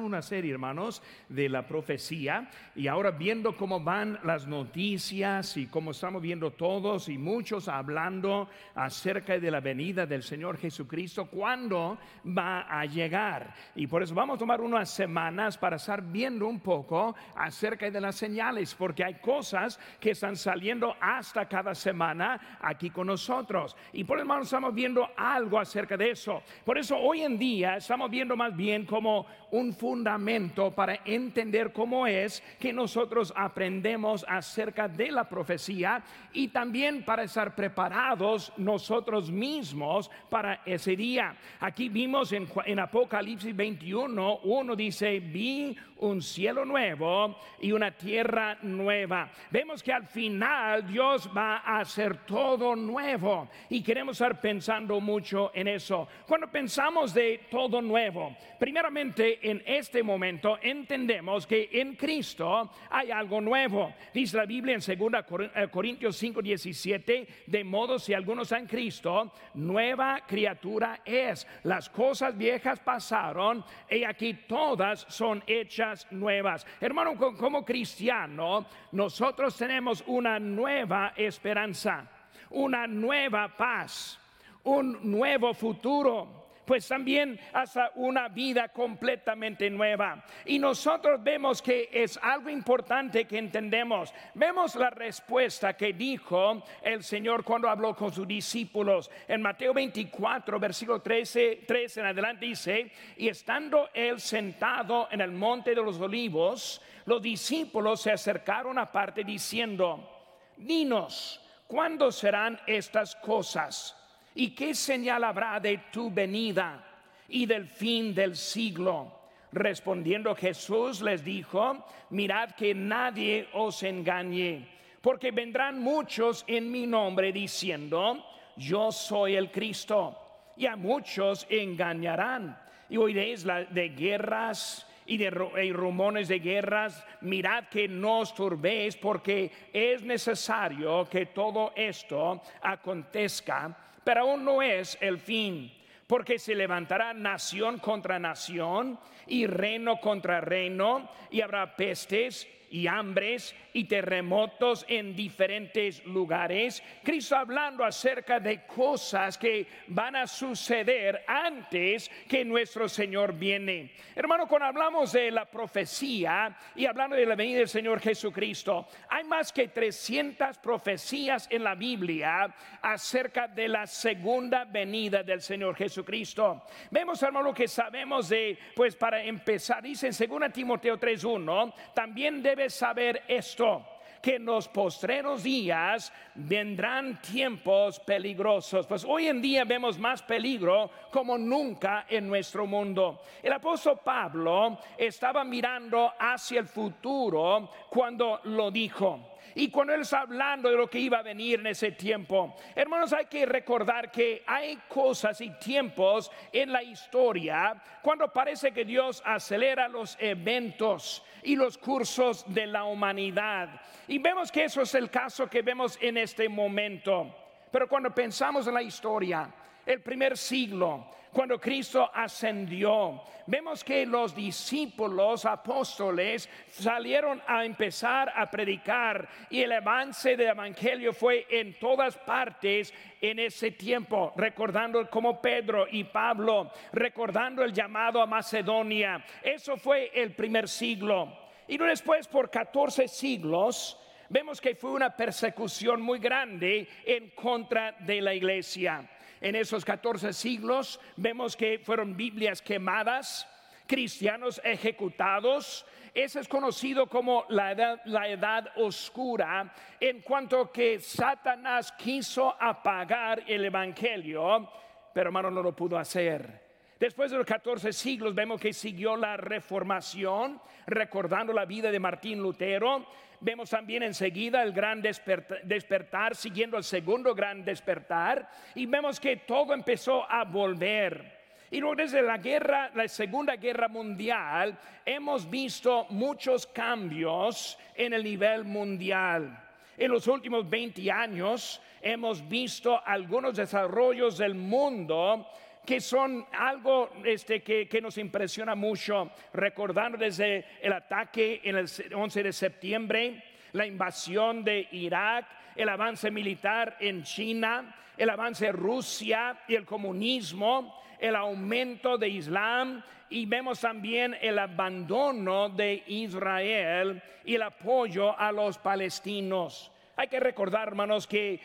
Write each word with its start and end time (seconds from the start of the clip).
una 0.00 0.22
serie, 0.22 0.52
hermanos, 0.52 1.02
de 1.28 1.48
la 1.48 1.66
profecía 1.66 2.50
y 2.74 2.86
ahora 2.86 3.10
viendo 3.10 3.56
cómo 3.56 3.80
van 3.80 4.18
las 4.24 4.46
noticias 4.46 5.56
y 5.56 5.66
cómo 5.66 5.90
estamos 5.90 6.22
viendo 6.22 6.50
todos 6.50 7.08
y 7.08 7.18
muchos 7.18 7.68
hablando 7.68 8.48
acerca 8.74 9.38
de 9.38 9.50
la 9.50 9.60
venida 9.60 10.06
del 10.06 10.22
Señor 10.22 10.58
Jesucristo, 10.58 11.26
cuándo 11.26 11.98
va 12.26 12.62
a 12.62 12.84
llegar. 12.86 13.54
Y 13.74 13.86
por 13.86 14.02
eso 14.02 14.14
vamos 14.14 14.36
a 14.36 14.38
tomar 14.38 14.60
unas 14.60 14.90
semanas 14.90 15.58
para 15.58 15.76
estar 15.76 16.02
viendo 16.02 16.46
un 16.46 16.60
poco 16.60 17.14
acerca 17.34 17.90
de 17.90 18.00
las 18.00 18.16
señales, 18.16 18.74
porque 18.74 19.04
hay 19.04 19.14
cosas 19.14 19.78
que 20.00 20.10
están 20.10 20.36
saliendo 20.36 20.94
hasta 21.00 21.48
cada 21.48 21.74
semana 21.74 22.58
aquí 22.60 22.90
con 22.90 23.06
nosotros. 23.06 23.76
Y 23.92 24.04
por 24.04 24.18
eso, 24.18 24.22
hermanos, 24.22 24.46
estamos 24.46 24.74
viendo 24.74 25.08
algo 25.16 25.58
acerca 25.58 25.96
de 25.96 26.10
eso. 26.10 26.42
Por 26.64 26.78
eso 26.78 26.96
hoy 26.96 27.22
en 27.22 27.38
día 27.38 27.76
estamos 27.76 28.10
viendo 28.10 28.36
más 28.36 28.54
bien 28.56 28.86
como 28.86 29.26
un 29.50 29.74
fundamento 29.82 30.70
para 30.70 31.00
entender 31.04 31.72
cómo 31.72 32.06
es 32.06 32.40
que 32.60 32.72
nosotros 32.72 33.34
aprendemos 33.34 34.24
acerca 34.28 34.86
de 34.86 35.10
la 35.10 35.28
profecía 35.28 36.00
y 36.32 36.48
también 36.48 37.04
para 37.04 37.24
estar 37.24 37.56
preparados 37.56 38.52
nosotros 38.58 39.28
mismos 39.28 40.08
para 40.30 40.62
ese 40.64 40.94
día. 40.94 41.34
Aquí 41.58 41.88
vimos 41.88 42.32
en, 42.32 42.78
Apocalipsis 42.78 43.56
21, 43.56 44.38
uno 44.44 44.76
dice, 44.76 45.18
vi 45.18 45.76
un 45.96 46.22
cielo 46.22 46.64
nuevo 46.64 47.36
y 47.60 47.72
una 47.72 47.90
tierra 47.90 48.58
nueva. 48.62 49.30
Vemos 49.50 49.82
que 49.82 49.92
al 49.92 50.06
final 50.06 50.86
Dios 50.86 51.28
va 51.36 51.58
a 51.58 51.80
hacer 51.80 52.18
todo 52.24 52.76
nuevo 52.76 53.48
y 53.68 53.82
queremos 53.82 54.20
estar 54.20 54.40
pensando 54.40 55.00
mucho 55.00 55.50
en 55.54 55.66
eso. 55.66 56.06
Cuando 56.26 56.48
pensamos 56.48 57.12
de 57.14 57.46
todo 57.50 57.82
nuevo, 57.82 58.36
primeramente 58.60 59.50
en 59.50 59.62
este 59.72 60.02
momento 60.02 60.58
entendemos 60.60 61.46
que 61.46 61.68
en 61.72 61.94
Cristo 61.96 62.70
hay 62.90 63.10
algo 63.10 63.40
nuevo. 63.40 63.94
Dice 64.12 64.36
la 64.36 64.46
Biblia 64.46 64.74
en 64.74 64.98
2 64.98 65.12
eh, 65.54 65.68
Corintios 65.70 66.16
5, 66.16 66.42
17, 66.42 67.28
de 67.46 67.64
modo 67.64 67.98
si 67.98 68.14
algunos 68.14 68.52
en 68.52 68.66
Cristo, 68.66 69.32
nueva 69.54 70.22
criatura 70.26 71.00
es. 71.04 71.46
Las 71.64 71.88
cosas 71.88 72.36
viejas 72.36 72.80
pasaron 72.80 73.64
y 73.90 74.04
aquí 74.04 74.34
todas 74.46 75.06
son 75.08 75.42
hechas 75.46 76.06
nuevas. 76.10 76.66
Hermano, 76.80 77.16
como 77.16 77.64
cristiano, 77.64 78.66
nosotros 78.92 79.56
tenemos 79.56 80.04
una 80.06 80.38
nueva 80.38 81.12
esperanza, 81.16 82.08
una 82.50 82.86
nueva 82.86 83.56
paz, 83.56 84.18
un 84.64 84.98
nuevo 85.10 85.54
futuro 85.54 86.41
pues 86.72 86.88
también 86.88 87.38
hasta 87.52 87.92
una 87.96 88.28
vida 88.28 88.70
completamente 88.70 89.68
nueva. 89.68 90.24
Y 90.46 90.58
nosotros 90.58 91.22
vemos 91.22 91.60
que 91.60 91.90
es 91.92 92.18
algo 92.22 92.48
importante 92.48 93.26
que 93.26 93.36
entendemos. 93.36 94.14
Vemos 94.32 94.74
la 94.76 94.88
respuesta 94.88 95.76
que 95.76 95.92
dijo 95.92 96.62
el 96.80 97.04
Señor 97.04 97.44
cuando 97.44 97.68
habló 97.68 97.94
con 97.94 98.10
sus 98.10 98.26
discípulos. 98.26 99.10
En 99.28 99.42
Mateo 99.42 99.74
24, 99.74 100.58
versículo 100.58 101.02
13, 101.02 101.64
13 101.66 102.00
en 102.00 102.06
adelante 102.06 102.46
dice, 102.46 102.90
y 103.18 103.28
estando 103.28 103.90
él 103.92 104.18
sentado 104.18 105.08
en 105.10 105.20
el 105.20 105.32
monte 105.32 105.74
de 105.74 105.82
los 105.82 106.00
olivos, 106.00 106.80
los 107.04 107.20
discípulos 107.20 108.00
se 108.00 108.12
acercaron 108.12 108.78
aparte 108.78 109.24
diciendo, 109.24 110.08
dinos, 110.56 111.38
¿cuándo 111.66 112.10
serán 112.10 112.58
estas 112.66 113.14
cosas? 113.16 114.01
¿Y 114.34 114.50
qué 114.50 114.74
señal 114.74 115.24
habrá 115.24 115.60
de 115.60 115.78
tu 115.92 116.10
venida 116.10 116.82
y 117.28 117.46
del 117.46 117.66
fin 117.66 118.14
del 118.14 118.36
siglo? 118.36 119.20
Respondiendo 119.52 120.34
Jesús 120.34 121.02
les 121.02 121.22
dijo, 121.22 121.84
mirad 122.10 122.52
que 122.52 122.74
nadie 122.74 123.48
os 123.52 123.82
engañe, 123.82 124.66
porque 125.02 125.30
vendrán 125.30 125.78
muchos 125.78 126.44
en 126.46 126.70
mi 126.70 126.86
nombre 126.86 127.32
diciendo, 127.32 128.24
yo 128.56 128.90
soy 128.90 129.36
el 129.36 129.50
Cristo, 129.50 130.16
y 130.56 130.66
a 130.66 130.76
muchos 130.76 131.46
engañarán. 131.50 132.58
Y 132.88 132.96
oiréis 132.96 133.44
de 133.44 133.88
guerras 133.90 134.86
y 135.04 135.18
de 135.18 135.30
rumores 135.30 136.28
de 136.28 136.38
guerras, 136.38 137.04
mirad 137.20 137.64
que 137.68 137.88
no 137.88 138.20
os 138.20 138.34
turbéis, 138.34 138.96
porque 138.96 139.50
es 139.72 140.02
necesario 140.02 141.06
que 141.10 141.26
todo 141.26 141.72
esto 141.76 142.40
acontezca 142.62 143.76
pero 144.04 144.22
aún 144.22 144.44
no 144.44 144.62
es 144.62 144.98
el 145.00 145.18
fin, 145.18 145.72
porque 146.06 146.38
se 146.38 146.54
levantará 146.54 147.14
nación 147.14 147.78
contra 147.78 148.18
nación 148.18 148.98
y 149.26 149.46
reino 149.46 150.00
contra 150.00 150.40
reino, 150.40 151.08
y 151.30 151.40
habrá 151.40 151.76
pestes 151.76 152.48
y 152.72 152.86
hambres 152.86 153.54
y 153.74 153.84
terremotos 153.84 154.86
en 154.88 155.14
diferentes 155.14 156.04
lugares. 156.06 156.82
Cristo 157.04 157.36
hablando 157.36 157.84
acerca 157.84 158.40
de 158.40 158.64
cosas 158.66 159.36
que 159.36 159.66
van 159.88 160.16
a 160.16 160.26
suceder 160.26 161.22
antes 161.26 162.10
que 162.26 162.44
nuestro 162.46 162.88
Señor 162.88 163.34
viene. 163.34 163.92
Hermano, 164.16 164.48
cuando 164.48 164.66
hablamos 164.68 165.12
de 165.12 165.30
la 165.30 165.44
profecía 165.44 166.56
y 166.74 166.86
hablando 166.86 167.14
de 167.14 167.26
la 167.26 167.34
venida 167.34 167.58
del 167.58 167.68
Señor 167.68 168.00
Jesucristo, 168.00 168.88
hay 169.10 169.24
más 169.24 169.52
que 169.52 169.68
300 169.68 170.56
profecías 170.58 171.48
en 171.50 171.64
la 171.64 171.74
Biblia 171.74 172.54
acerca 172.80 173.48
de 173.48 173.68
la 173.68 173.86
segunda 173.86 174.64
venida 174.64 175.22
del 175.22 175.42
Señor 175.42 175.76
Jesucristo. 175.76 176.62
Vemos, 176.90 177.22
hermano, 177.22 177.52
que 177.52 177.68
sabemos 177.68 178.30
de, 178.30 178.58
pues 178.74 178.96
para 178.96 179.22
empezar, 179.22 179.82
dice 179.82 180.08
en 180.08 180.40
2 180.40 180.52
Timoteo 180.54 180.98
3.1, 180.98 181.74
también 181.92 182.42
debe 182.42 182.61
saber 182.70 183.22
esto 183.28 183.86
que 184.22 184.36
en 184.36 184.44
los 184.44 184.68
postreros 184.68 185.42
días 185.42 186.12
vendrán 186.36 187.20
tiempos 187.20 187.98
peligrosos. 187.98 188.86
Pues 188.86 189.04
hoy 189.04 189.26
en 189.26 189.42
día 189.42 189.64
vemos 189.64 189.98
más 189.98 190.22
peligro 190.22 190.90
como 191.10 191.36
nunca 191.36 192.06
en 192.08 192.28
nuestro 192.28 192.64
mundo. 192.64 193.22
El 193.42 193.52
apóstol 193.52 193.98
Pablo 194.04 194.78
estaba 194.96 195.42
mirando 195.42 196.12
hacia 196.16 196.60
el 196.60 196.68
futuro 196.68 197.68
cuando 197.90 198.40
lo 198.44 198.70
dijo. 198.70 199.31
Y 199.54 199.70
cuando 199.70 199.94
él 199.94 200.02
está 200.02 200.20
hablando 200.20 200.70
de 200.70 200.76
lo 200.76 200.88
que 200.88 200.98
iba 200.98 201.18
a 201.18 201.22
venir 201.22 201.60
en 201.60 201.66
ese 201.66 201.92
tiempo, 201.92 202.56
hermanos, 202.74 203.12
hay 203.12 203.26
que 203.26 203.46
recordar 203.46 204.10
que 204.10 204.42
hay 204.46 204.78
cosas 204.88 205.40
y 205.40 205.50
tiempos 205.58 206.30
en 206.52 206.72
la 206.72 206.82
historia 206.82 207.74
cuando 208.02 208.32
parece 208.32 208.72
que 208.72 208.84
Dios 208.84 209.22
acelera 209.24 209.88
los 209.88 210.16
eventos 210.20 211.24
y 211.42 211.56
los 211.56 211.78
cursos 211.78 212.44
de 212.52 212.66
la 212.66 212.84
humanidad. 212.84 213.80
Y 214.08 214.18
vemos 214.18 214.50
que 214.50 214.64
eso 214.64 214.82
es 214.82 214.94
el 214.94 215.10
caso 215.10 215.48
que 215.48 215.62
vemos 215.62 215.98
en 216.00 216.16
este 216.16 216.48
momento. 216.48 217.34
Pero 217.70 217.88
cuando 217.88 218.14
pensamos 218.14 218.66
en 218.66 218.74
la 218.74 218.82
historia, 218.82 219.50
el 219.86 220.00
primer 220.00 220.36
siglo, 220.36 221.06
cuando 221.32 221.58
Cristo 221.58 222.10
ascendió, 222.12 223.22
vemos 223.46 223.82
que 223.82 224.04
los 224.04 224.34
discípulos 224.34 225.46
apóstoles 225.46 226.46
salieron 226.68 227.40
a 227.46 227.64
empezar 227.64 228.30
a 228.36 228.50
predicar 228.50 229.26
y 229.48 229.62
el 229.62 229.72
avance 229.72 230.36
del 230.36 230.48
Evangelio 230.48 231.14
fue 231.14 231.46
en 231.48 231.78
todas 231.78 232.18
partes 232.18 232.92
en 233.18 233.38
ese 233.38 233.70
tiempo, 233.70 234.34
recordando 234.36 235.08
como 235.08 235.40
Pedro 235.40 235.86
y 235.90 236.04
Pablo, 236.04 236.70
recordando 236.92 237.64
el 237.64 237.72
llamado 237.72 238.20
a 238.20 238.26
Macedonia. 238.26 239.24
Eso 239.42 239.78
fue 239.78 240.10
el 240.14 240.34
primer 240.34 240.68
siglo. 240.68 241.38
Y 241.66 241.78
después 241.78 242.28
por 242.28 242.50
14 242.50 243.08
siglos, 243.08 243.98
vemos 244.28 244.60
que 244.60 244.74
fue 244.74 244.90
una 244.90 245.16
persecución 245.16 246.02
muy 246.02 246.18
grande 246.18 246.86
en 247.06 247.30
contra 247.30 247.92
de 247.92 248.20
la 248.20 248.34
iglesia 248.34 249.08
en 249.42 249.56
esos 249.56 249.84
14 249.84 250.32
siglos. 250.32 250.98
Vemos 251.16 251.56
que 251.56 251.78
fueron 251.84 252.16
Biblias 252.16 252.62
quemadas, 252.62 253.46
cristianos 253.86 254.60
ejecutados. 254.64 255.84
Ese 256.14 256.40
es 256.40 256.48
conocido 256.48 257.06
como 257.06 257.44
la 257.48 257.72
edad, 257.72 258.00
la 258.06 258.28
edad 258.28 258.68
oscura 258.76 259.74
en 260.00 260.22
cuanto 260.22 260.70
que 260.70 261.00
Satanás 261.00 261.92
quiso 261.92 262.54
apagar 262.60 263.42
el 263.46 263.64
Evangelio, 263.64 264.70
pero 265.12 265.28
hermano 265.28 265.50
no 265.50 265.62
lo 265.62 265.74
pudo 265.74 265.98
hacer. 265.98 266.71
Después 267.02 267.32
de 267.32 267.36
los 267.36 267.46
14 267.46 267.92
siglos 267.92 268.32
vemos 268.32 268.60
que 268.60 268.72
siguió 268.72 269.16
la 269.16 269.36
reformación, 269.36 270.60
recordando 270.86 271.52
la 271.52 271.64
vida 271.64 271.90
de 271.90 271.98
Martín 271.98 272.40
Lutero. 272.40 273.04
Vemos 273.40 273.70
también 273.70 274.04
enseguida 274.04 274.62
el 274.62 274.72
gran 274.72 275.02
despertar, 275.02 276.36
siguiendo 276.36 276.76
el 276.76 276.84
segundo 276.84 277.34
gran 277.34 277.64
despertar. 277.64 278.48
Y 278.76 278.86
vemos 278.86 279.18
que 279.18 279.38
todo 279.38 279.74
empezó 279.74 280.30
a 280.30 280.44
volver. 280.44 281.40
Y 281.72 281.80
luego 281.80 281.96
desde 281.96 282.22
la 282.22 282.38
guerra, 282.38 282.92
la 282.94 283.08
Segunda 283.08 283.56
Guerra 283.56 283.88
Mundial, 283.88 284.78
hemos 285.04 285.50
visto 285.50 286.06
muchos 286.10 286.68
cambios 286.68 287.76
en 287.96 288.12
el 288.12 288.22
nivel 288.22 288.62
mundial. 288.62 289.60
En 289.96 290.08
los 290.08 290.28
últimos 290.28 290.70
20 290.70 291.10
años 291.10 291.82
hemos 292.00 292.48
visto 292.48 293.04
algunos 293.04 293.56
desarrollos 293.56 294.38
del 294.38 294.54
mundo 294.54 295.48
que 295.84 296.00
son 296.00 296.46
algo 296.52 297.10
este, 297.24 297.62
que, 297.62 297.88
que, 297.88 298.00
nos 298.00 298.18
impresiona 298.18 298.74
mucho, 298.74 299.30
recordando 299.52 300.16
desde 300.18 300.64
el 300.80 300.92
ataque 300.92 301.60
en 301.64 301.76
el 301.76 301.88
11 302.14 302.42
de 302.42 302.52
septiembre, 302.52 303.44
la 303.72 303.86
invasión 303.86 304.64
de 304.64 304.88
Irak, 304.92 305.46
el 305.74 305.88
avance 305.88 306.30
militar 306.30 306.96
en 307.00 307.22
China, 307.22 307.94
el 308.16 308.30
avance 308.30 308.66
de 308.66 308.72
Rusia 308.72 309.58
y 309.66 309.74
el 309.74 309.84
comunismo, 309.84 311.02
el 311.18 311.36
aumento 311.36 312.18
de 312.18 312.28
Islam 312.28 313.02
y 313.30 313.46
vemos 313.46 313.80
también 313.80 314.36
el 314.40 314.58
abandono 314.58 315.68
de 315.68 316.02
Israel 316.06 317.22
y 317.44 317.54
el 317.54 317.62
apoyo 317.62 318.38
a 318.38 318.50
los 318.50 318.76
palestinos. 318.78 319.91
Hay 320.16 320.28
que 320.28 320.40
recordar, 320.40 320.88
hermanos, 320.88 321.26
que, 321.26 321.58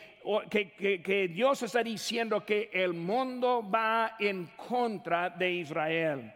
que, 0.49 1.01
que, 1.01 1.27
Dios 1.27 1.63
está 1.63 1.83
diciendo 1.83 2.45
que 2.45 2.69
el 2.71 2.94
mundo 2.94 3.67
va 3.69 4.15
en 4.19 4.47
contra 4.55 5.29
de 5.29 5.51
Israel. 5.51 6.33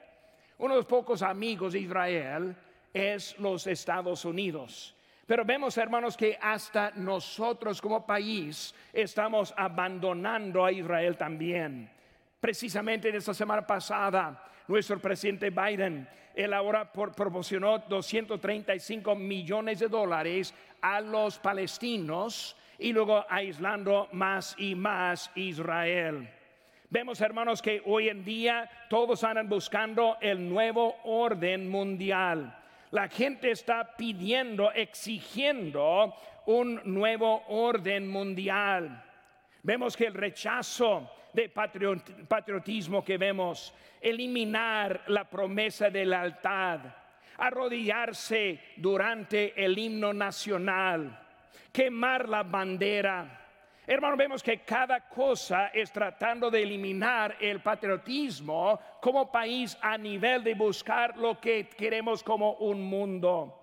Uno 0.57 0.73
de 0.73 0.79
los 0.79 0.85
pocos 0.85 1.21
amigos 1.21 1.73
de 1.73 1.79
Israel 1.79 2.55
es 2.93 3.37
los 3.39 3.65
Estados 3.65 4.25
Unidos. 4.25 4.93
Pero 5.25 5.45
vemos, 5.45 5.77
hermanos, 5.77 6.17
que 6.17 6.37
hasta 6.41 6.91
nosotros 6.95 7.81
como 7.81 8.05
país 8.05 8.75
estamos 8.91 9.53
abandonando 9.55 10.65
a 10.65 10.71
Israel 10.71 11.15
también. 11.15 11.89
Precisamente 12.41 13.07
en 13.07 13.15
esta 13.15 13.33
semana 13.33 13.65
pasada, 13.65 14.43
nuestro 14.67 14.99
presidente 14.99 15.49
Biden, 15.49 16.05
él 16.35 16.53
ahora 16.53 16.91
proporcionó 16.91 17.79
235 17.79 19.15
millones 19.15 19.79
de 19.79 19.87
dólares 19.87 20.53
a 20.81 20.99
los 20.99 21.39
palestinos 21.39 22.57
y 22.77 22.91
luego 22.91 23.25
aislando 23.29 24.09
más 24.11 24.55
y 24.57 24.75
más 24.75 25.31
Israel. 25.35 26.29
Vemos, 26.89 27.21
hermanos, 27.21 27.61
que 27.61 27.81
hoy 27.85 28.09
en 28.09 28.25
día 28.25 28.69
todos 28.89 29.23
andan 29.23 29.47
buscando 29.47 30.17
el 30.19 30.49
nuevo 30.49 30.97
orden 31.05 31.69
mundial 31.69 32.57
la 32.91 33.07
gente 33.07 33.51
está 33.51 33.95
pidiendo, 33.95 34.71
exigiendo 34.71 36.13
un 36.45 36.81
nuevo 36.83 37.43
orden 37.47 38.07
mundial. 38.07 39.03
Vemos 39.63 39.95
que 39.95 40.07
el 40.07 40.13
rechazo 40.13 41.09
de 41.33 41.49
patriotismo 41.49 43.03
que 43.03 43.17
vemos, 43.17 43.73
eliminar 44.01 45.03
la 45.07 45.29
promesa 45.29 45.89
de 45.89 46.05
lealtad, 46.05 46.79
arrodillarse 47.37 48.59
durante 48.77 49.53
el 49.63 49.77
himno 49.77 50.13
nacional, 50.13 51.19
quemar 51.71 52.27
la 52.27 52.43
bandera, 52.43 53.41
Hermano, 53.87 54.15
vemos 54.15 54.43
que 54.43 54.59
cada 54.59 55.01
cosa 55.09 55.67
es 55.73 55.91
tratando 55.91 56.51
de 56.51 56.61
eliminar 56.61 57.35
el 57.41 57.61
patriotismo 57.61 58.79
como 59.01 59.31
país 59.31 59.77
a 59.81 59.97
nivel 59.97 60.43
de 60.43 60.53
buscar 60.53 61.17
lo 61.17 61.41
que 61.41 61.67
queremos 61.67 62.23
como 62.23 62.53
un 62.53 62.81
mundo. 62.81 63.57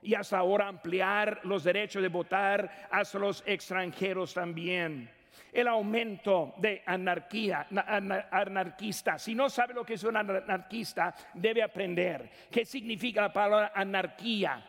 Y 0.00 0.14
hasta 0.14 0.38
ahora 0.38 0.68
ampliar 0.68 1.40
los 1.42 1.64
derechos 1.64 2.00
de 2.00 2.08
votar 2.08 2.88
hasta 2.90 3.18
los 3.18 3.42
extranjeros 3.46 4.32
también. 4.32 5.10
El 5.52 5.68
aumento 5.68 6.54
de 6.58 6.82
anarquía, 6.86 7.66
anarquista. 8.30 9.18
Si 9.18 9.34
no 9.34 9.48
sabe 9.48 9.74
lo 9.74 9.84
que 9.84 9.94
es 9.94 10.04
un 10.04 10.16
anarquista, 10.16 11.14
debe 11.34 11.62
aprender 11.62 12.30
qué 12.50 12.64
significa 12.64 13.22
la 13.22 13.32
palabra 13.32 13.72
anarquía. 13.74 14.64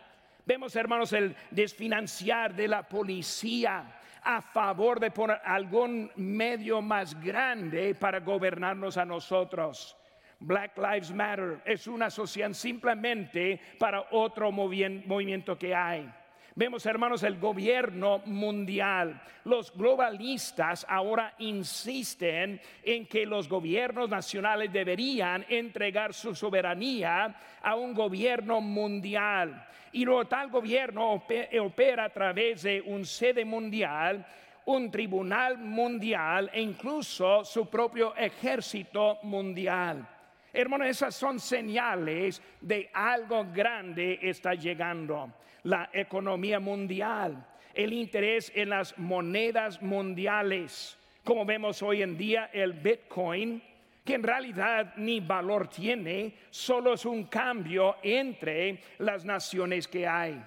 Vemos, 0.45 0.75
hermanos, 0.75 1.11
el 1.13 1.35
desfinanciar 1.49 2.53
de 2.53 2.67
la 2.67 2.83
policía 2.83 3.99
a 4.21 4.41
favor 4.41 4.99
de 4.99 5.11
poner 5.11 5.39
algún 5.43 6.11
medio 6.15 6.81
más 6.81 7.19
grande 7.21 7.95
para 7.95 8.19
gobernarnos 8.19 8.97
a 8.97 9.05
nosotros. 9.05 9.95
Black 10.39 10.77
Lives 10.77 11.11
Matter 11.11 11.61
es 11.65 11.87
una 11.87 12.07
asociación 12.07 12.53
simplemente 12.53 13.59
para 13.79 14.05
otro 14.11 14.51
movimiento 14.51 15.57
que 15.57 15.73
hay. 15.73 16.11
Vemos, 16.57 16.85
hermanos, 16.85 17.21
el 17.23 17.37
gobierno 17.37 18.19
mundial. 18.19 19.21
Los 19.43 19.75
globalistas 19.75 20.85
ahora 20.87 21.33
insisten 21.39 22.61
en 22.81 23.07
que 23.07 23.25
los 23.25 23.49
gobiernos 23.49 24.09
nacionales 24.09 24.71
deberían 24.71 25.45
entregar 25.49 26.13
su 26.13 26.33
soberanía 26.33 27.35
a 27.61 27.75
un 27.75 27.93
gobierno 27.93 28.61
mundial. 28.61 29.67
Y 29.91 30.05
luego 30.05 30.27
tal 30.27 30.49
gobierno 30.49 31.21
opera 31.59 32.05
a 32.05 32.09
través 32.09 32.63
de 32.63 32.79
un 32.79 33.05
sede 33.05 33.43
mundial 33.43 34.25
un 34.67 34.89
tribunal 34.89 35.57
mundial 35.57 36.49
e 36.53 36.61
incluso 36.61 37.43
su 37.43 37.69
propio 37.69 38.15
ejército 38.15 39.19
mundial. 39.23 40.07
Hermanos, 40.53 40.87
esas 40.87 41.13
son 41.13 41.37
señales 41.37 42.41
de 42.61 42.89
algo 42.93 43.45
grande 43.53 44.17
está 44.21 44.55
llegando 44.55 45.33
la 45.65 45.89
economía 45.93 46.59
mundial, 46.59 47.45
el 47.73 47.91
interés 47.91 48.51
en 48.55 48.69
las 48.69 48.97
monedas 48.97 49.81
mundiales, 49.81 50.97
como 51.23 51.43
vemos 51.43 51.81
hoy 51.81 52.03
en 52.03 52.17
día 52.17 52.51
el 52.53 52.73
Bitcoin, 52.73 53.61
que 54.03 54.13
en 54.13 54.23
realidad 54.23 54.93
ni 54.97 55.19
valor 55.19 55.67
tiene, 55.67 56.35
solo 56.51 56.93
es 56.93 57.05
un 57.05 57.25
cambio 57.25 57.97
entre 58.03 58.79
las 58.99 59.25
naciones 59.25 59.87
que 59.87 60.07
hay. 60.07 60.39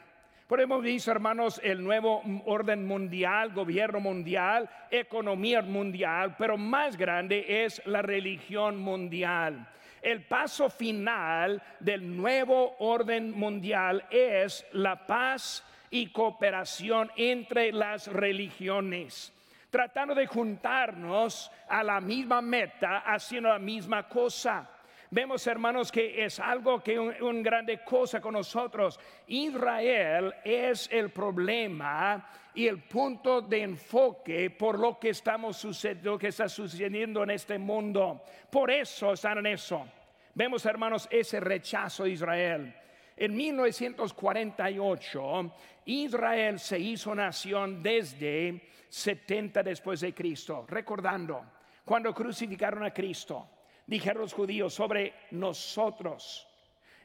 Podemos 0.49 0.83
decir, 0.83 1.11
hermanos, 1.11 1.61
el 1.63 1.85
nuevo 1.85 2.23
orden 2.47 2.87
mundial, 2.87 3.53
gobierno 3.53 4.01
mundial, 4.01 4.67
economía 4.91 5.61
mundial, 5.61 6.37
pero 6.39 6.57
más 6.57 6.97
grande 6.97 7.65
es 7.67 7.83
la 7.85 8.01
religión 8.01 8.79
mundial. 8.79 9.69
El 10.01 10.25
paso 10.25 10.71
final 10.71 11.63
del 11.81 12.17
nuevo 12.17 12.77
orden 12.79 13.31
mundial 13.33 14.07
es 14.11 14.65
la 14.73 15.07
paz 15.07 15.63
y 15.91 16.07
cooperación 16.07 17.11
entre 17.17 17.71
las 17.71 18.07
religiones, 18.07 19.35
tratando 19.69 20.15
de 20.15 20.27
juntarnos 20.27 21.53
a 21.69 21.83
la 21.83 22.01
misma 22.01 22.41
meta, 22.41 23.01
haciendo 23.01 23.51
la 23.51 23.59
misma 23.59 24.09
cosa. 24.09 24.67
Vemos, 25.11 25.47
hermanos, 25.47 25.91
que 25.91 26.23
es 26.23 26.39
algo 26.39 26.83
que 26.83 26.99
una 26.99 27.17
un 27.23 27.43
grande 27.43 27.83
cosa 27.83 28.21
con 28.21 28.35
nosotros. 28.35 29.01
Israel 29.27 30.35
es 30.45 30.87
el 30.93 31.09
problema 31.11 32.29
y 32.55 32.67
el 32.67 32.83
punto 32.83 33.41
de 33.41 33.63
enfoque 33.63 34.51
por 34.51 34.79
lo 34.79 34.99
que 34.99 35.09
estamos 35.11 35.57
sucediendo, 35.57 36.19
que 36.19 36.29
está 36.29 36.47
sucediendo 36.47 37.23
en 37.23 37.31
este 37.31 37.57
mundo. 37.57 38.23
Por 38.51 38.71
eso 38.71 39.15
están 39.15 39.39
en 39.39 39.47
eso. 39.47 39.87
Vemos, 40.35 40.67
hermanos, 40.67 41.09
ese 41.11 41.41
rechazo 41.41 42.05
de 42.05 42.11
Israel. 42.11 42.75
En 43.17 43.35
1948, 43.35 45.55
Israel 45.87 46.61
se 46.61 46.79
hizo 46.79 47.15
nación 47.15 47.83
desde 47.83 48.69
70 48.91 49.63
después 49.63 50.01
de 50.01 50.13
Cristo, 50.13 50.67
recordando 50.69 51.43
cuando 51.83 52.15
crucificaron 52.15 52.85
a 52.85 52.93
Cristo 52.93 53.49
dijeron 53.89 54.23
los 54.23 54.33
judíos, 54.35 54.73
sobre 54.75 55.15
nosotros 55.33 56.47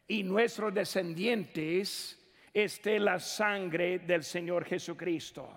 y 0.08 0.22
nuestros 0.24 0.72
descendientes 0.74 2.20
esté 2.54 3.00
la 3.00 3.20
sangre 3.20 4.00
del 4.00 4.24
Señor 4.24 4.66
Jesucristo. 4.66 5.50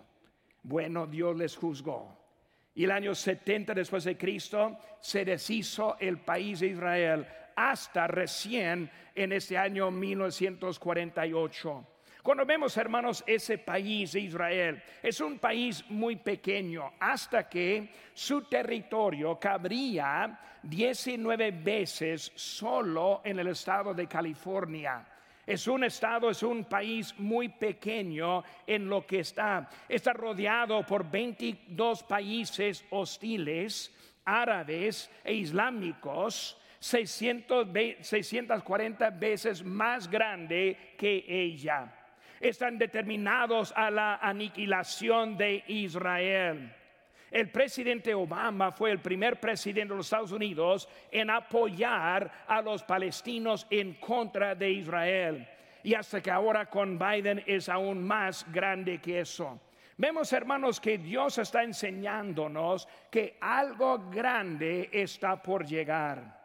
Bueno, 0.63 1.07
Dios 1.07 1.37
les 1.37 1.57
juzgó. 1.57 2.17
Y 2.75 2.85
el 2.85 2.93
año 2.93 3.15
70 3.15 3.75
después 3.75 4.05
de 4.05 4.17
Cristo 4.17 4.79
se 5.01 5.25
deshizo 5.25 5.97
el 5.99 6.19
país 6.21 6.61
de 6.61 6.69
Israel 6.69 7.27
hasta 7.57 8.07
recién 8.07 8.89
en 9.15 9.33
este 9.33 9.59
año 9.59 9.91
1948. 9.91 11.87
Cuando 12.27 12.45
vemos, 12.45 12.77
hermanos, 12.77 13.25
ese 13.25 13.57
país 13.59 14.17
Israel, 14.17 14.83
es 15.01 15.21
un 15.21 15.39
país 15.39 15.85
muy 15.91 16.17
pequeño, 16.17 16.95
hasta 16.99 17.49
que 17.49 17.89
su 18.13 18.43
territorio 18.43 19.39
cabría 19.39 20.37
19 20.61 21.53
veces 21.53 22.33
solo 22.35 23.21
en 23.25 23.39
el 23.39 23.47
estado 23.47 23.95
de 23.95 24.09
California. 24.09 25.07
Es 25.47 25.69
un 25.69 25.85
estado, 25.85 26.29
es 26.29 26.43
un 26.43 26.65
país 26.65 27.15
muy 27.17 27.49
pequeño 27.49 28.43
en 28.67 28.89
lo 28.89 29.07
que 29.07 29.21
está. 29.21 29.71
Está 29.89 30.13
rodeado 30.13 30.85
por 30.85 31.09
22 31.09 32.03
países 32.03 32.85
hostiles, 32.91 33.95
árabes 34.25 35.09
e 35.23 35.33
islámicos. 35.33 36.61
640 36.81 39.11
veces 39.11 39.65
más 39.65 40.11
grande 40.11 40.95
que 40.99 41.25
ella 41.29 41.96
están 42.41 42.79
determinados 42.79 43.73
a 43.77 43.91
la 43.91 44.17
aniquilación 44.17 45.37
de 45.37 45.65
Israel. 45.69 46.75
El 47.31 47.51
presidente 47.51 48.15
Obama 48.15 48.73
fue 48.73 48.91
el 48.91 49.01
primer 49.01 49.41
presidente 49.41 49.93
de 49.93 49.97
los 49.97 50.07
Estados 50.07 50.33
Unidos 50.33 50.89
en 51.11 51.29
apoyar 51.29 52.45
a 52.47 52.63
los 52.63 52.83
palestinos 52.85 53.67
en 53.69 53.95
contra 53.95 54.55
de 54.55 54.71
Israel. 54.71 55.49
Y 55.83 55.95
hasta 55.95 56.21
que 56.21 56.31
ahora 56.31 56.67
con 56.67 56.99
Biden 56.99 57.43
es 57.47 57.69
aún 57.69 58.03
más 58.03 58.51
grande 58.53 59.01
que 59.01 59.21
eso. 59.21 59.61
Vemos, 59.99 60.33
hermanos, 60.33 60.81
que 60.81 60.99
Dios 60.99 61.39
está 61.39 61.63
enseñándonos 61.63 62.87
que 63.11 63.39
algo 63.41 64.11
grande 64.11 64.91
está 64.93 65.41
por 65.43 65.67
llegar. 65.67 66.37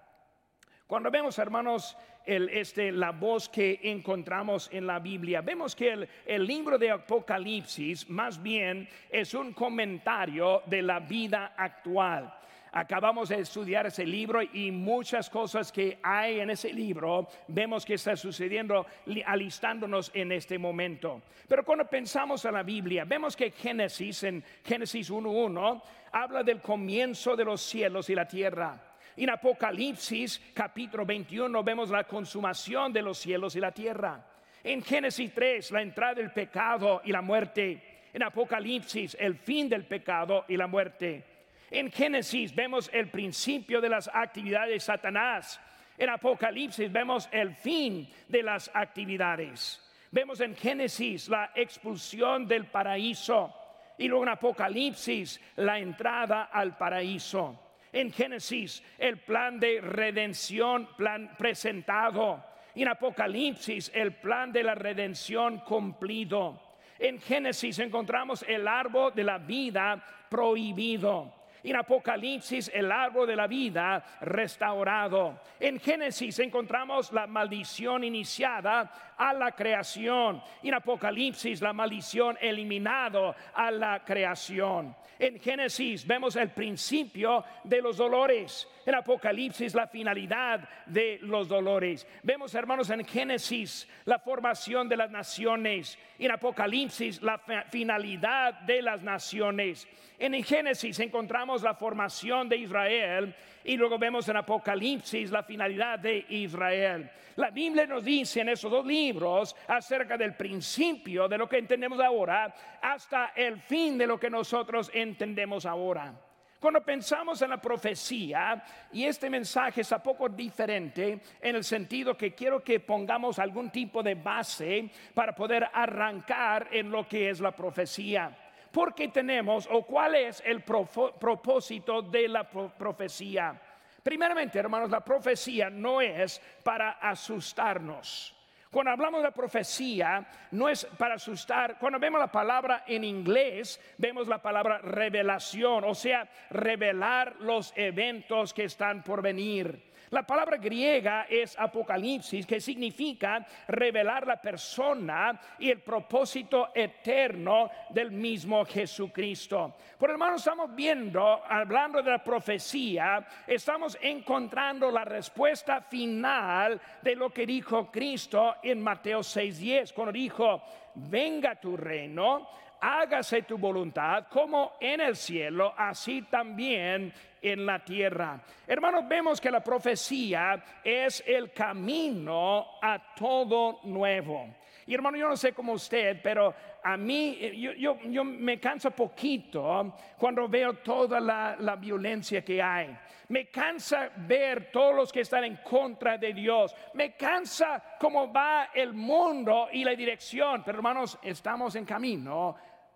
Cuando 0.88 1.12
vemos, 1.12 1.38
hermanos, 1.38 1.98
el, 2.25 2.50
este, 2.50 2.92
la 2.92 3.12
voz 3.12 3.50
que 3.50 3.80
encontramos 3.84 4.70
en 4.72 4.88
la 4.88 5.00
Biblia, 5.00 5.42
vemos 5.42 5.75
que 5.75 5.92
el, 5.92 6.10
el 6.25 6.46
libro 6.46 6.78
de 6.78 6.92
Apocalipsis 6.92 8.10
más 8.10 8.42
bien 8.42 8.88
es 9.10 9.34
un 9.34 9.54
comentario 9.54 10.62
de 10.66 10.82
la 10.82 11.00
vida 11.00 11.54
actual. 11.58 12.34
Acabamos 12.74 13.28
de 13.28 13.40
estudiar 13.40 13.86
ese 13.88 14.06
libro 14.06 14.42
y 14.42 14.72
muchas 14.72 15.30
cosas 15.30 15.74
que 15.74 16.00
hay 16.01 16.40
en 16.40 16.51
ese 16.51 16.72
libro 16.72 17.28
vemos 17.50 17.84
que 17.84 17.96
está 17.96 18.16
sucediendo 18.16 18.86
alistándonos 19.25 20.10
en 20.13 20.32
este 20.32 20.58
momento. 20.58 21.22
Pero 21.50 21.66
cuando 21.66 21.84
pensamos 21.86 22.46
en 22.46 22.54
la 22.54 22.63
Biblia, 22.63 23.04
vemos 23.04 23.36
que 23.36 23.51
Génesis, 23.51 24.24
en 24.24 24.42
Génesis 24.63 25.12
1.1, 25.12 25.82
habla 26.13 26.44
del 26.44 26.62
comienzo 26.62 27.36
de 27.36 27.44
los 27.44 27.62
cielos 27.62 28.10
y 28.10 28.16
la 28.16 28.25
tierra. 28.25 28.90
En 29.18 29.30
Apocalipsis 29.30 30.41
capítulo 30.53 31.06
21 31.06 31.63
vemos 31.63 31.89
la 31.89 32.06
consumación 32.06 32.94
de 32.94 33.01
los 33.01 33.18
cielos 33.18 33.56
y 33.56 33.60
la 33.60 33.74
tierra. 33.74 34.25
En 34.63 34.82
Génesis 34.82 35.34
3 35.34 35.72
la 35.72 35.82
entrada 35.82 36.15
del 36.15 36.32
pecado 36.32 37.01
y 37.03 37.12
la 37.12 37.22
muerte. 37.22 38.10
En 38.13 38.24
Apocalipsis 38.24 39.18
el 39.20 39.36
fin 39.36 39.68
del 39.68 39.86
pecado 39.86 40.46
y 40.48 40.56
la 40.56 40.68
muerte. 40.68 41.25
En 41.70 41.91
Génesis 41.91 42.56
vemos 42.56 42.89
el 42.94 43.10
principio 43.10 43.82
de 43.82 43.89
las 43.89 44.10
actividades 44.13 44.74
de 44.74 44.80
Satanás. 44.80 45.60
En 45.98 46.10
Apocalipsis 46.10 46.91
vemos 46.91 47.27
el 47.32 47.53
fin 47.56 48.10
de 48.30 48.44
las 48.44 48.72
actividades. 48.74 49.82
Vemos 50.10 50.39
en 50.39 50.56
Génesis 50.56 51.27
la 51.27 51.51
expulsión 51.53 52.48
del 52.48 52.65
paraíso 52.65 53.53
y 53.98 54.08
luego 54.08 54.24
en 54.24 54.30
Apocalipsis 54.30 55.39
la 55.58 55.80
entrada 55.80 56.44
al 56.44 56.77
paraíso. 56.77 57.71
En 57.93 58.12
Génesis 58.12 58.83
el 58.98 59.17
plan 59.19 59.60
de 59.60 59.81
redención, 59.81 60.88
plan 60.95 61.36
presentado. 61.38 62.43
En 62.75 62.88
Apocalipsis 62.88 63.91
el 63.93 64.13
plan 64.13 64.51
de 64.51 64.63
la 64.63 64.75
redención 64.75 65.60
cumplido. 65.60 66.62
En 67.00 67.19
Génesis 67.19 67.79
encontramos 67.79 68.45
el 68.48 68.67
árbol 68.67 69.13
de 69.13 69.24
la 69.24 69.38
vida 69.38 70.03
prohibido. 70.29 71.40
En 71.63 71.75
Apocalipsis 71.75 72.72
el 72.74 72.91
árbol 72.91 73.27
de 73.27 73.36
la 73.36 73.48
vida 73.48 74.03
restaurado. 74.22 75.39
En 75.60 75.80
Génesis 75.80 76.39
encontramos 76.39 77.12
la 77.12 77.27
maldición 77.27 78.03
iniciada 78.03 79.13
a 79.18 79.34
la 79.34 79.51
creación. 79.51 80.41
En 80.63 80.74
Apocalipsis 80.74 81.62
la 81.62 81.74
maldición 81.74 82.38
eliminado 82.41 83.36
a 83.53 83.70
la 83.70 84.03
creación. 84.03 84.96
En 85.22 85.39
Génesis 85.39 86.08
vemos 86.08 86.36
el 86.36 86.50
principio 86.50 87.44
de 87.63 87.80
los 87.80 87.98
dolores. 87.98 88.68
En 88.84 88.96
Apocalipsis 88.96 89.75
la 89.75 89.86
finalidad 89.86 90.68
de 90.88 91.20
los 91.22 91.48
dolores. 91.48 92.08
Vemos, 92.24 92.56
hermanos, 92.56 92.89
en 92.89 93.06
Génesis 93.06 93.88
la 94.06 94.18
formación 94.18 94.89
de 94.89 94.98
las 94.98 95.12
naciones. 95.12 96.00
En 96.18 96.32
Apocalipsis 96.32 97.22
la 97.22 97.38
finalidad 97.70 98.62
de 98.62 98.82
las 98.82 99.03
naciones. 99.03 99.88
En 100.18 100.44
Génesis 100.44 101.00
encontramos 101.00 101.50
la 101.60 101.74
formación 101.74 102.48
de 102.48 102.55
Israel 102.55 103.36
y 103.63 103.75
luego 103.75 104.00
vemos 104.00 104.27
en 104.29 104.38
Apocalipsis 104.38 105.29
la 105.29 105.43
finalidad 105.43 106.00
de 106.00 106.25
Israel. 106.29 107.12
La 107.36 107.50
Biblia 107.51 107.86
nos 107.86 108.03
dice 108.03 108.41
en 108.41 108.50
esos 108.50 108.72
dos 108.72 108.86
libros 108.86 109.55
acerca 109.67 110.17
del 110.17 110.36
principio 110.36 111.27
de 111.27 111.38
lo 111.38 111.48
que 111.48 111.58
entendemos 111.58 112.00
ahora 112.00 112.53
hasta 112.81 113.34
el 113.36 113.60
fin 113.60 113.98
de 113.98 114.08
lo 114.08 114.20
que 114.20 114.29
nosotros 114.29 114.89
entendemos 114.93 115.65
ahora. 115.65 116.13
Cuando 116.60 116.81
pensamos 116.81 117.41
en 117.41 117.50
la 117.50 117.60
profecía, 117.60 118.63
y 118.91 119.03
este 119.05 119.31
mensaje 119.31 119.81
es 119.81 119.91
un 119.91 120.01
poco 120.01 120.29
diferente 120.29 121.20
en 121.41 121.55
el 121.55 121.63
sentido 121.63 122.15
que 122.15 122.36
quiero 122.36 122.63
que 122.63 122.79
pongamos 122.79 123.39
algún 123.39 123.72
tipo 123.72 124.03
de 124.03 124.13
base 124.13 124.89
para 125.15 125.34
poder 125.34 125.67
arrancar 125.74 126.67
en 126.72 126.91
lo 126.91 127.08
que 127.08 127.31
es 127.31 127.39
la 127.39 127.51
profecía. 127.51 128.50
¿Por 128.72 128.96
qué 128.96 129.10
tenemos 129.10 129.68
o 129.70 129.84
cuál 129.86 130.16
es 130.16 130.42
el 130.46 130.63
propósito 130.63 132.01
de 132.01 132.28
la 132.28 132.50
profecía? 132.50 133.60
Primeramente, 134.01 134.58
hermanos, 134.58 134.90
la 134.90 135.04
profecía 135.04 135.70
no 135.70 136.01
es 136.01 136.42
para 136.63 136.92
asustarnos. 136.92 138.36
Cuando 138.72 138.92
hablamos 138.92 139.22
de 139.22 139.34
profecía, 139.34 140.25
no 140.51 140.70
es 140.70 140.86
para 140.98 141.16
asustar. 141.16 141.78
Cuando 141.78 142.00
vemos 142.00 142.22
la 142.22 142.32
palabra 142.32 142.86
en 142.88 143.04
inglés, 143.04 143.82
vemos 143.98 144.30
la 144.30 144.42
palabra 144.42 144.78
revelación, 144.78 145.84
o 145.84 145.94
sea, 145.94 146.25
revelar 146.51 147.36
los 147.42 147.74
eventos 147.75 148.54
que 148.54 148.63
están 148.63 149.04
por 149.04 149.22
venir. 149.22 149.92
La 150.12 150.24
palabra 150.24 150.58
griega 150.58 151.25
es 151.30 151.58
apocalipsis, 151.58 152.46
que 152.46 152.60
significa 152.60 153.46
revelar 153.70 154.28
la 154.28 154.42
persona 154.42 155.40
y 155.58 155.72
el 155.72 155.80
propósito 155.80 156.72
eterno 156.75 157.70
del 157.90 158.12
mismo 158.12 158.66
Jesucristo. 158.66 159.78
Por 159.98 160.10
hermano, 160.10 160.36
estamos 160.36 160.75
viendo, 160.75 161.42
hablando 161.48 162.04
de 162.04 162.12
la 162.12 162.22
profecía, 162.22 163.25
estamos 163.48 163.98
encontrando 164.01 164.92
la 164.92 165.06
respuesta 165.06 165.80
final 165.80 166.82
de 167.01 167.16
lo 167.16 167.30
que 167.30 167.46
dijo 167.46 167.90
Cristo 167.90 168.56
en 168.63 168.82
Mateo 168.82 169.20
6:10, 169.20 169.94
cuando 169.94 170.12
dijo, 170.12 170.62
venga 170.96 171.56
tu 171.56 171.77
reino, 171.77 172.48
hágase 172.82 173.44
tu 173.44 173.58
voluntad 173.58 174.27
como 174.30 174.74
en 174.80 175.01
el 175.01 175.15
cielo, 175.15 175.74
así 175.77 176.24
también 176.24 177.13
en 177.41 177.65
la 177.65 177.84
tierra. 177.84 178.41
Hermanos, 178.68 179.08
vemos 179.08 179.39
que 179.39 179.51
la 179.51 179.63
profecía 179.63 180.63
es 180.84 181.24
el 181.25 181.51
camino 181.51 182.80
a 182.82 183.13
todo 183.15 183.80
nuevo. 183.84 184.48
Y 184.88 184.94
hermano, 184.94 185.18
yo 185.18 185.28
no 185.28 185.38
sé 185.38 185.54
como 185.54 185.74
usted, 185.74 186.20
pero 186.22 186.54
a 186.84 186.98
mí, 186.98 187.38
yo, 187.78 187.98
yo, 188.00 188.24
me 188.24 188.60
cansa 188.60 188.90
poquito 188.90 189.94
cuando 190.18 190.48
veo 190.48 190.76
toda 190.76 191.20
la, 191.20 191.56
la, 191.60 191.76
violencia 191.76 192.44
que 192.44 192.62
hay. 192.62 192.98
Me 193.30 193.50
cansa 193.50 194.10
ver 194.16 194.72
todos 194.72 194.96
los 194.96 195.12
que 195.12 195.22
están 195.22 195.44
en 195.44 195.58
contra 195.58 196.18
de 196.18 196.34
Dios. 196.34 196.76
Me 196.94 197.16
cansa 197.16 197.82
cómo 198.00 198.32
va 198.32 198.72
el 198.74 198.94
mundo 198.94 199.70
y 199.72 199.84
la 199.84 199.96
dirección. 199.96 200.64
Pero 200.66 200.80
hermanos, 200.80 201.18
estamos 201.22 201.76
en 201.76 201.86
camino 201.86 202.56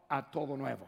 a 0.09 0.29
todo 0.29 0.57
nuevo, 0.57 0.87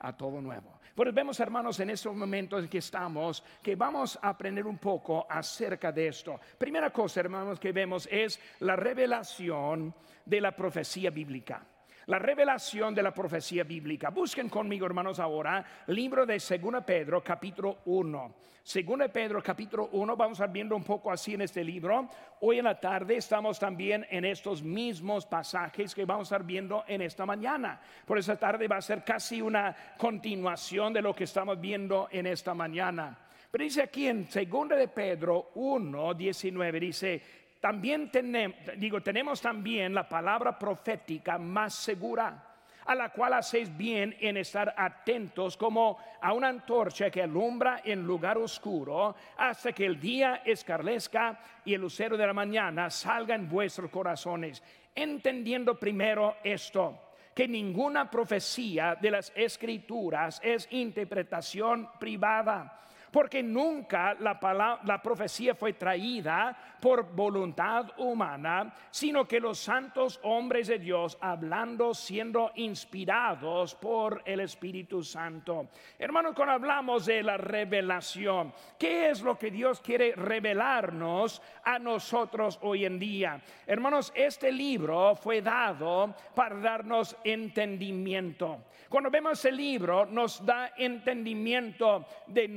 a 0.00 0.16
todo 0.16 0.40
nuevo. 0.40 0.77
Pues 0.98 1.14
vemos, 1.14 1.38
hermanos, 1.38 1.78
en 1.78 1.90
estos 1.90 2.12
momentos 2.16 2.64
en 2.64 2.68
que 2.68 2.78
estamos, 2.78 3.44
que 3.62 3.76
vamos 3.76 4.18
a 4.20 4.30
aprender 4.30 4.66
un 4.66 4.78
poco 4.78 5.28
acerca 5.30 5.92
de 5.92 6.08
esto. 6.08 6.40
Primera 6.58 6.90
cosa, 6.90 7.20
hermanos, 7.20 7.60
que 7.60 7.70
vemos 7.70 8.08
es 8.10 8.40
la 8.58 8.74
revelación 8.74 9.94
de 10.24 10.40
la 10.40 10.50
profecía 10.56 11.10
bíblica 11.10 11.64
la 12.08 12.18
revelación 12.18 12.94
de 12.94 13.02
la 13.02 13.12
profecía 13.12 13.64
bíblica. 13.64 14.08
Busquen 14.08 14.48
conmigo, 14.48 14.86
hermanos, 14.86 15.20
ahora, 15.20 15.64
libro 15.88 16.24
de 16.24 16.38
2 16.38 16.82
Pedro, 16.84 17.22
capítulo 17.22 17.80
1. 17.84 18.34
2 18.64 19.10
Pedro, 19.12 19.42
capítulo 19.42 19.90
1, 19.92 20.16
vamos 20.16 20.40
a 20.40 20.46
viendo 20.46 20.74
un 20.74 20.84
poco 20.84 21.12
así 21.12 21.34
en 21.34 21.42
este 21.42 21.62
libro. 21.62 22.08
Hoy 22.40 22.60
en 22.60 22.64
la 22.64 22.80
tarde 22.80 23.16
estamos 23.16 23.58
también 23.58 24.06
en 24.08 24.24
estos 24.24 24.62
mismos 24.62 25.26
pasajes 25.26 25.94
que 25.94 26.06
vamos 26.06 26.32
a 26.32 26.36
estar 26.36 26.46
viendo 26.46 26.82
en 26.88 27.02
esta 27.02 27.26
mañana. 27.26 27.78
Por 28.06 28.16
esa 28.16 28.36
tarde 28.36 28.68
va 28.68 28.78
a 28.78 28.82
ser 28.82 29.04
casi 29.04 29.42
una 29.42 29.76
continuación 29.98 30.94
de 30.94 31.02
lo 31.02 31.14
que 31.14 31.24
estamos 31.24 31.60
viendo 31.60 32.08
en 32.10 32.26
esta 32.26 32.54
mañana. 32.54 33.18
Pero 33.50 33.64
dice 33.64 33.82
aquí 33.82 34.08
en 34.08 34.26
2 34.26 34.68
de 34.70 34.88
Pedro 34.88 35.52
1, 35.54 36.14
19, 36.14 36.80
dice, 36.80 37.22
también 37.60 38.10
tenemos, 38.10 38.56
digo, 38.76 39.00
tenemos 39.00 39.40
también 39.40 39.94
la 39.94 40.08
palabra 40.08 40.58
profética 40.58 41.38
más 41.38 41.74
segura, 41.74 42.44
a 42.84 42.94
la 42.94 43.10
cual 43.10 43.34
hacéis 43.34 43.76
bien 43.76 44.16
en 44.20 44.36
estar 44.36 44.74
atentos 44.76 45.56
como 45.56 45.98
a 46.22 46.32
una 46.32 46.48
antorcha 46.48 47.10
que 47.10 47.22
alumbra 47.22 47.82
en 47.84 48.02
lugar 48.02 48.38
oscuro 48.38 49.14
hasta 49.36 49.72
que 49.72 49.84
el 49.84 50.00
día 50.00 50.42
escarlezca 50.44 51.38
y 51.64 51.74
el 51.74 51.80
lucero 51.80 52.16
de 52.16 52.26
la 52.26 52.32
mañana 52.32 52.88
salga 52.88 53.34
en 53.34 53.48
vuestros 53.48 53.90
corazones, 53.90 54.62
entendiendo 54.94 55.78
primero 55.78 56.36
esto 56.42 57.08
que 57.34 57.46
ninguna 57.46 58.10
profecía 58.10 58.96
de 59.00 59.10
las 59.10 59.32
escrituras 59.36 60.40
es 60.42 60.66
interpretación 60.72 61.88
privada 62.00 62.78
porque 63.10 63.42
nunca 63.42 64.14
la, 64.14 64.80
la 64.84 65.02
profecía 65.02 65.54
fue 65.54 65.72
traída 65.72 66.56
por 66.80 67.14
voluntad 67.14 67.90
humana, 67.98 68.72
sino 68.90 69.26
que 69.26 69.40
los 69.40 69.58
santos 69.58 70.20
hombres 70.22 70.68
de 70.68 70.78
Dios 70.78 71.18
hablando, 71.20 71.94
siendo 71.94 72.52
inspirados 72.56 73.74
por 73.74 74.22
el 74.24 74.40
Espíritu 74.40 75.02
Santo. 75.02 75.68
Hermanos, 75.98 76.34
cuando 76.34 76.54
hablamos 76.54 77.06
de 77.06 77.22
la 77.22 77.36
revelación, 77.36 78.52
¿qué 78.78 79.10
es 79.10 79.22
lo 79.22 79.38
que 79.38 79.50
Dios 79.50 79.80
quiere 79.80 80.12
revelarnos 80.14 81.42
a 81.64 81.78
nosotros 81.78 82.58
hoy 82.62 82.84
en 82.84 82.98
día? 82.98 83.40
Hermanos, 83.66 84.12
este 84.14 84.52
libro 84.52 85.14
fue 85.14 85.42
dado 85.42 86.14
para 86.34 86.56
darnos 86.56 87.16
entendimiento. 87.24 88.64
Cuando 88.88 89.10
vemos 89.10 89.44
el 89.44 89.56
libro 89.56 90.06
nos 90.06 90.44
da 90.44 90.72
entendimiento 90.76 92.06
de 92.26 92.48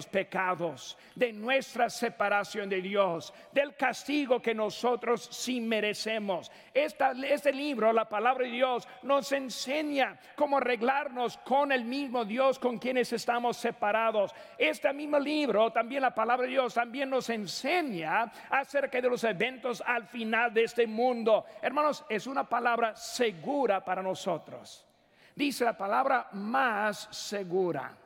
nuestros 0.00 0.06
pecados, 0.06 0.96
de 1.14 1.32
nuestra 1.32 1.90
separación 1.90 2.68
de 2.68 2.80
Dios, 2.80 3.32
del 3.52 3.74
castigo 3.74 4.40
que 4.40 4.54
nosotros 4.54 5.28
sí 5.30 5.60
merecemos. 5.60 6.50
este 6.72 7.52
libro, 7.52 7.92
la 7.92 8.08
palabra 8.08 8.44
de 8.44 8.52
Dios, 8.52 8.88
nos 9.02 9.32
enseña 9.32 10.18
cómo 10.36 10.58
arreglarnos 10.58 11.36
con 11.38 11.72
el 11.72 11.84
mismo 11.84 12.24
Dios 12.24 12.58
con 12.58 12.78
quienes 12.78 13.12
estamos 13.12 13.56
separados. 13.56 14.32
Este 14.56 14.92
mismo 14.92 15.18
libro, 15.18 15.70
también 15.70 16.02
la 16.02 16.14
palabra 16.14 16.46
de 16.46 16.52
Dios, 16.52 16.74
también 16.74 17.10
nos 17.10 17.28
enseña 17.28 18.32
acerca 18.48 19.00
de 19.00 19.10
los 19.10 19.24
eventos 19.24 19.82
al 19.86 20.06
final 20.06 20.54
de 20.54 20.64
este 20.64 20.86
mundo. 20.86 21.44
Hermanos, 21.60 22.04
es 22.08 22.26
una 22.26 22.48
palabra 22.48 22.94
segura 22.96 23.84
para 23.84 24.02
nosotros 24.02 24.86
dice 25.34 25.64
la 25.64 25.76
palabra 25.76 26.28
más 26.32 27.08
segura. 27.10 27.96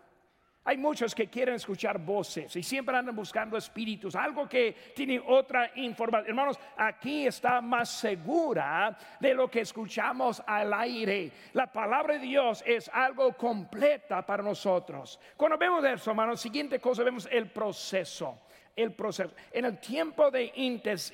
Hay 0.67 0.79
muchos 0.79 1.15
que 1.15 1.29
quieren 1.29 1.57
escuchar 1.57 1.99
voces 1.99 2.57
y 2.57 2.63
siempre 2.63 2.97
andan 2.97 3.15
buscando 3.15 3.59
espíritus, 3.59 4.17
algo 4.17 4.49
que 4.49 4.75
tiene 4.95 5.21
otra 5.21 5.71
información. 5.75 6.31
Hermanos, 6.31 6.59
aquí 6.77 7.27
está 7.27 7.61
más 7.61 7.91
segura 7.91 8.97
de 9.21 9.35
lo 9.35 9.51
que 9.51 9.61
escuchamos 9.61 10.43
al 10.47 10.73
aire. 10.73 11.31
La 11.53 11.71
palabra 11.71 12.15
de 12.15 12.21
Dios 12.21 12.65
es 12.67 12.89
algo 12.89 13.35
completa 13.35 14.25
para 14.25 14.43
nosotros. 14.43 15.21
Cuando 15.37 15.59
vemos 15.59 15.85
eso, 15.85 16.11
hermanos, 16.11 16.41
siguiente 16.41 16.81
cosa, 16.81 17.03
vemos 17.03 17.29
el 17.31 17.51
proceso 17.51 18.41
el 18.77 18.93
proceso. 18.93 19.35
En 19.53 19.65
el 19.65 19.79
tiempo 19.79 20.31
de 20.31 20.53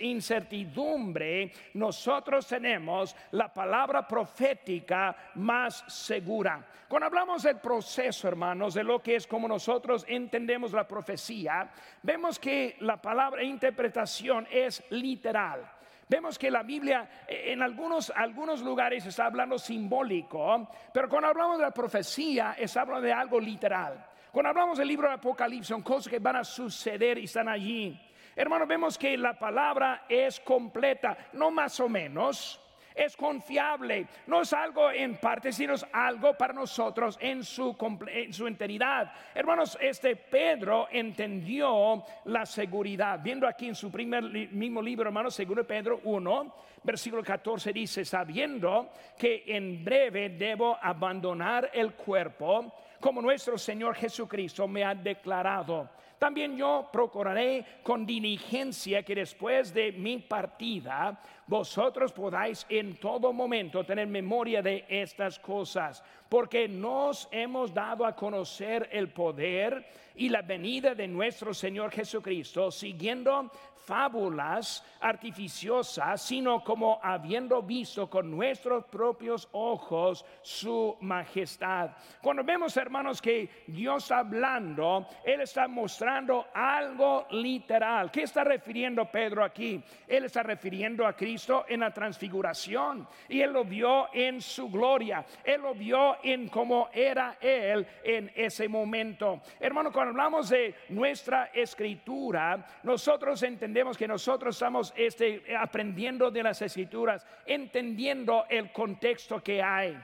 incertidumbre, 0.00 1.52
nosotros 1.74 2.46
tenemos 2.46 3.14
la 3.32 3.52
palabra 3.52 4.06
profética 4.06 5.16
más 5.36 5.84
segura. 5.88 6.64
Cuando 6.88 7.06
hablamos 7.06 7.42
del 7.44 7.58
proceso, 7.58 8.26
hermanos, 8.26 8.74
de 8.74 8.82
lo 8.82 9.00
que 9.00 9.16
es 9.16 9.26
como 9.26 9.46
nosotros 9.46 10.04
entendemos 10.08 10.72
la 10.72 10.88
profecía, 10.88 11.70
vemos 12.02 12.38
que 12.38 12.76
la 12.80 13.00
palabra 13.00 13.42
interpretación 13.42 14.46
es 14.50 14.82
literal. 14.90 15.70
Vemos 16.08 16.36
que 16.36 16.50
la 16.50 16.64
Biblia 16.64 17.08
eh, 17.28 17.52
en 17.52 17.62
algunos, 17.62 18.10
algunos 18.16 18.62
lugares 18.62 19.06
está 19.06 19.26
hablando 19.26 19.56
simbólico, 19.56 20.68
pero 20.92 21.08
cuando 21.08 21.28
hablamos 21.28 21.58
de 21.58 21.64
la 21.64 21.70
profecía, 21.70 22.56
está 22.58 22.80
hablando 22.80 23.06
de 23.06 23.12
algo 23.12 23.38
literal. 23.38 24.09
Cuando 24.32 24.50
hablamos 24.50 24.78
del 24.78 24.88
libro 24.88 25.08
de 25.08 25.14
Apocalipsis, 25.14 25.68
son 25.68 25.82
cosas 25.82 26.08
que 26.08 26.18
van 26.18 26.36
a 26.36 26.44
suceder 26.44 27.18
y 27.18 27.24
están 27.24 27.48
allí. 27.48 28.00
Hermanos, 28.36 28.68
vemos 28.68 28.96
que 28.96 29.16
la 29.18 29.36
palabra 29.36 30.04
es 30.08 30.38
completa, 30.40 31.16
no 31.32 31.50
más 31.50 31.80
o 31.80 31.88
menos, 31.88 32.60
es 32.94 33.16
confiable, 33.16 34.06
no 34.26 34.42
es 34.42 34.52
algo 34.52 34.90
en 34.90 35.16
parte, 35.16 35.52
sino 35.52 35.74
es 35.74 35.84
algo 35.92 36.34
para 36.34 36.52
nosotros 36.52 37.18
en 37.20 37.42
su, 37.42 37.76
en 38.08 38.32
su 38.32 38.46
enteridad. 38.46 39.12
Hermanos, 39.34 39.76
este 39.80 40.16
Pedro 40.16 40.88
entendió 40.90 42.04
la 42.26 42.46
seguridad. 42.46 43.20
Viendo 43.22 43.48
aquí 43.48 43.68
en 43.68 43.74
su 43.74 43.90
primer 43.90 44.22
mismo 44.22 44.80
libro, 44.80 45.08
hermanos, 45.08 45.34
segundo 45.34 45.66
Pedro 45.66 46.00
1, 46.04 46.54
versículo 46.82 47.22
14 47.22 47.72
dice, 47.72 48.04
sabiendo 48.04 48.90
que 49.18 49.44
en 49.46 49.84
breve 49.84 50.30
debo 50.30 50.78
abandonar 50.80 51.70
el 51.72 51.94
cuerpo, 51.94 52.72
como 53.00 53.22
nuestro 53.22 53.56
Señor 53.58 53.94
Jesucristo 53.94 54.68
me 54.68 54.84
ha 54.84 54.94
declarado. 54.94 55.88
También 56.18 56.54
yo 56.54 56.86
procuraré 56.92 57.64
con 57.82 58.04
diligencia 58.04 59.02
que 59.02 59.14
después 59.14 59.72
de 59.72 59.90
mi 59.92 60.18
partida 60.18 61.18
vosotros 61.46 62.12
podáis 62.12 62.66
en 62.68 62.96
todo 62.96 63.32
momento 63.32 63.84
tener 63.84 64.06
memoria 64.06 64.60
de 64.60 64.84
estas 64.86 65.38
cosas, 65.38 66.04
porque 66.28 66.68
nos 66.68 67.26
hemos 67.32 67.72
dado 67.72 68.04
a 68.04 68.14
conocer 68.14 68.90
el 68.92 69.08
poder 69.08 69.86
y 70.14 70.28
la 70.28 70.42
venida 70.42 70.94
de 70.94 71.08
nuestro 71.08 71.54
Señor 71.54 71.90
Jesucristo, 71.90 72.70
siguiendo 72.70 73.50
fábulas 73.84 74.84
artificiosas, 75.00 76.20
sino 76.20 76.62
como 76.62 77.00
habiendo 77.02 77.62
visto 77.62 78.08
con 78.08 78.30
nuestros 78.30 78.84
propios 78.84 79.48
ojos 79.52 80.24
su 80.42 80.96
majestad. 81.00 81.90
Cuando 82.22 82.44
vemos, 82.44 82.76
hermanos, 82.76 83.20
que 83.20 83.64
Dios 83.66 84.04
está 84.04 84.18
hablando, 84.18 85.06
Él 85.24 85.40
está 85.40 85.66
mostrando 85.68 86.48
algo 86.52 87.26
literal. 87.30 88.10
¿Qué 88.10 88.22
está 88.22 88.44
refiriendo 88.44 89.10
Pedro 89.10 89.42
aquí? 89.42 89.82
Él 90.06 90.24
está 90.24 90.42
refiriendo 90.42 91.06
a 91.06 91.16
Cristo 91.16 91.64
en 91.68 91.80
la 91.80 91.92
transfiguración 91.92 93.08
y 93.28 93.40
Él 93.40 93.52
lo 93.52 93.64
vio 93.64 94.12
en 94.12 94.40
su 94.40 94.68
gloria. 94.68 95.24
Él 95.44 95.62
lo 95.62 95.74
vio 95.74 96.18
en 96.22 96.48
cómo 96.48 96.88
era 96.92 97.38
Él 97.40 97.86
en 98.04 98.30
ese 98.34 98.68
momento. 98.68 99.40
Hermano, 99.58 99.92
cuando 99.92 100.10
hablamos 100.10 100.50
de 100.50 100.74
nuestra 100.90 101.46
escritura, 101.46 102.66
nosotros 102.82 103.42
entendemos 103.42 103.69
que 103.96 104.08
nosotros 104.08 104.56
estamos 104.56 104.92
este, 104.96 105.42
aprendiendo 105.56 106.30
de 106.30 106.42
las 106.42 106.60
escrituras, 106.62 107.26
entendiendo 107.46 108.44
el 108.48 108.72
contexto 108.72 109.42
que 109.42 109.62
hay. 109.62 109.96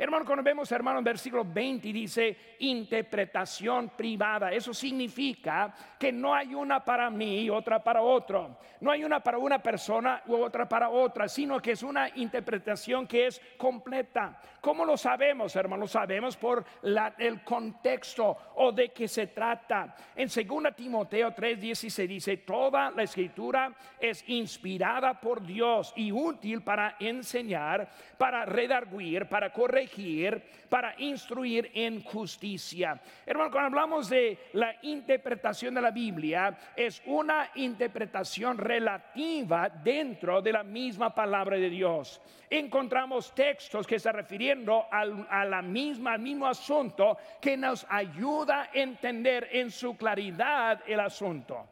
Hermano, 0.00 0.24
cuando 0.24 0.42
vemos, 0.42 0.72
hermano, 0.72 1.00
en 1.00 1.04
versículo 1.04 1.44
20 1.44 1.92
dice 1.92 2.56
interpretación 2.60 3.90
privada. 3.90 4.50
Eso 4.50 4.72
significa 4.72 5.74
que 5.98 6.10
no 6.10 6.34
hay 6.34 6.54
una 6.54 6.82
para 6.82 7.10
mí 7.10 7.40
y 7.40 7.50
otra 7.50 7.84
para 7.84 8.00
otro. 8.00 8.56
No 8.80 8.90
hay 8.90 9.04
una 9.04 9.22
para 9.22 9.36
una 9.36 9.62
persona 9.62 10.22
u 10.24 10.36
otra 10.36 10.66
para 10.66 10.88
otra, 10.88 11.28
sino 11.28 11.60
que 11.60 11.72
es 11.72 11.82
una 11.82 12.08
interpretación 12.16 13.06
que 13.06 13.26
es 13.26 13.42
completa. 13.58 14.40
¿Cómo 14.62 14.86
lo 14.86 14.96
sabemos, 14.96 15.54
hermano? 15.54 15.82
Lo 15.82 15.86
sabemos 15.86 16.34
por 16.34 16.64
el 17.18 17.44
contexto 17.44 18.54
o 18.54 18.72
de 18.72 18.92
qué 18.92 19.06
se 19.06 19.26
trata. 19.26 19.94
En 20.16 20.28
2 20.28 20.74
Timoteo 20.74 21.34
3:16 21.34 22.06
dice, 22.08 22.36
toda 22.38 22.90
la 22.90 23.02
escritura 23.02 23.74
es 24.00 24.26
inspirada 24.30 25.20
por 25.20 25.42
Dios 25.42 25.92
y 25.94 26.10
útil 26.10 26.62
para 26.62 26.96
enseñar, 26.98 27.86
para 28.16 28.46
redarguir, 28.46 29.28
para 29.28 29.52
corregir 29.52 29.89
para 30.68 30.94
instruir 30.98 31.70
en 31.74 32.02
justicia. 32.02 33.00
Hermano, 33.26 33.50
cuando 33.50 33.66
hablamos 33.66 34.08
de 34.08 34.38
la 34.52 34.76
interpretación 34.82 35.74
de 35.74 35.80
la 35.80 35.90
Biblia, 35.90 36.56
es 36.76 37.02
una 37.06 37.50
interpretación 37.56 38.56
relativa 38.56 39.68
dentro 39.68 40.40
de 40.40 40.52
la 40.52 40.62
misma 40.62 41.14
palabra 41.14 41.56
de 41.56 41.68
Dios. 41.68 42.20
Encontramos 42.48 43.34
textos 43.34 43.86
que 43.86 43.96
están 43.96 44.14
refiriendo 44.14 44.86
a 44.90 45.44
la 45.44 45.62
misma, 45.62 46.14
al 46.14 46.20
mismo 46.20 46.46
asunto 46.46 47.18
que 47.40 47.56
nos 47.56 47.86
ayuda 47.88 48.62
a 48.62 48.70
entender 48.72 49.48
en 49.52 49.70
su 49.70 49.96
claridad 49.96 50.82
el 50.86 51.00
asunto. 51.00 51.68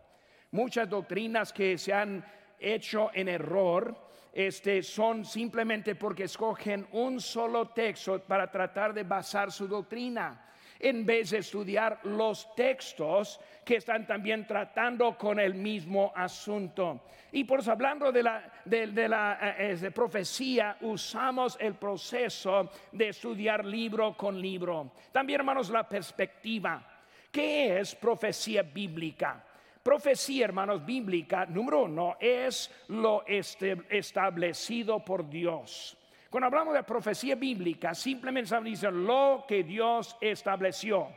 Muchas 0.51 0.89
doctrinas 0.89 1.53
que 1.53 1.79
se 1.79 1.93
han 1.93 2.25
hecho 2.59 3.11
en 3.15 3.29
error 3.29 4.08
este, 4.33 4.83
son 4.83 5.25
simplemente 5.25 5.95
porque 5.95 6.25
escogen 6.25 6.87
un 6.93 7.21
solo 7.21 7.69
texto 7.69 8.21
para 8.21 8.51
tratar 8.51 8.93
de 8.95 9.03
basar 9.03 9.51
su 9.51 9.67
doctrina 9.67 10.45
en 10.81 11.05
vez 11.05 11.31
de 11.31 11.39
estudiar 11.39 12.01
los 12.05 12.55
textos 12.55 13.41
que 13.65 13.77
están 13.77 14.07
también 14.07 14.47
tratando 14.47 15.17
con 15.19 15.41
el 15.41 15.55
mismo 15.55 16.13
asunto. 16.15 17.03
Y 17.33 17.45
por 17.45 17.61
eso 17.61 17.73
hablando 17.73 18.13
de 18.13 18.23
la, 18.23 18.53
de, 18.65 19.09
la 19.09 19.57
eh, 19.59 19.91
profecía, 19.91 20.77
usamos 20.81 21.57
el 21.61 21.75
proceso 21.75 22.71
de 22.93 23.09
estudiar 23.09 23.65
libro 23.65 24.17
con 24.17 24.41
libro. 24.41 24.93
También, 25.13 25.41
hermanos, 25.41 25.69
la 25.71 25.89
perspectiva. 25.89 26.83
¿Qué 27.31 27.79
es 27.79 27.95
profecía 27.95 28.63
bíblica? 28.63 29.45
Profecía, 29.83 30.45
hermanos, 30.45 30.85
bíblica, 30.85 31.47
número 31.47 31.83
uno, 31.83 32.17
es 32.21 32.71
lo 32.89 33.25
este, 33.27 33.77
establecido 33.91 35.05
por 35.05 35.29
Dios. 35.29 35.97
Cuando 36.31 36.47
hablamos 36.47 36.75
de 36.75 36.83
profecía 36.83 37.37
bíblica, 37.37 37.95
simplemente 37.95 38.45
estamos 38.45 38.67
diciendo 38.67 38.99
lo 39.01 39.45
que 39.49 39.63
Dios 39.63 40.17
estableció, 40.21 41.09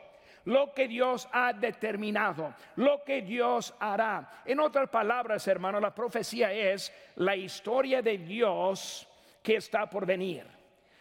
lo 0.46 0.72
que 0.72 0.88
Dios 0.88 1.28
ha 1.32 1.52
determinado, 1.52 2.54
lo 2.76 3.04
que 3.04 3.20
Dios 3.20 3.74
hará. 3.78 4.42
En 4.46 4.58
otras 4.58 4.88
palabras, 4.88 5.46
hermanos, 5.46 5.82
la 5.82 5.94
profecía 5.94 6.50
es 6.52 6.90
la 7.16 7.36
historia 7.36 8.00
de 8.00 8.16
Dios 8.18 9.06
que 9.42 9.56
está 9.56 9.88
por 9.88 10.06
venir. 10.06 10.46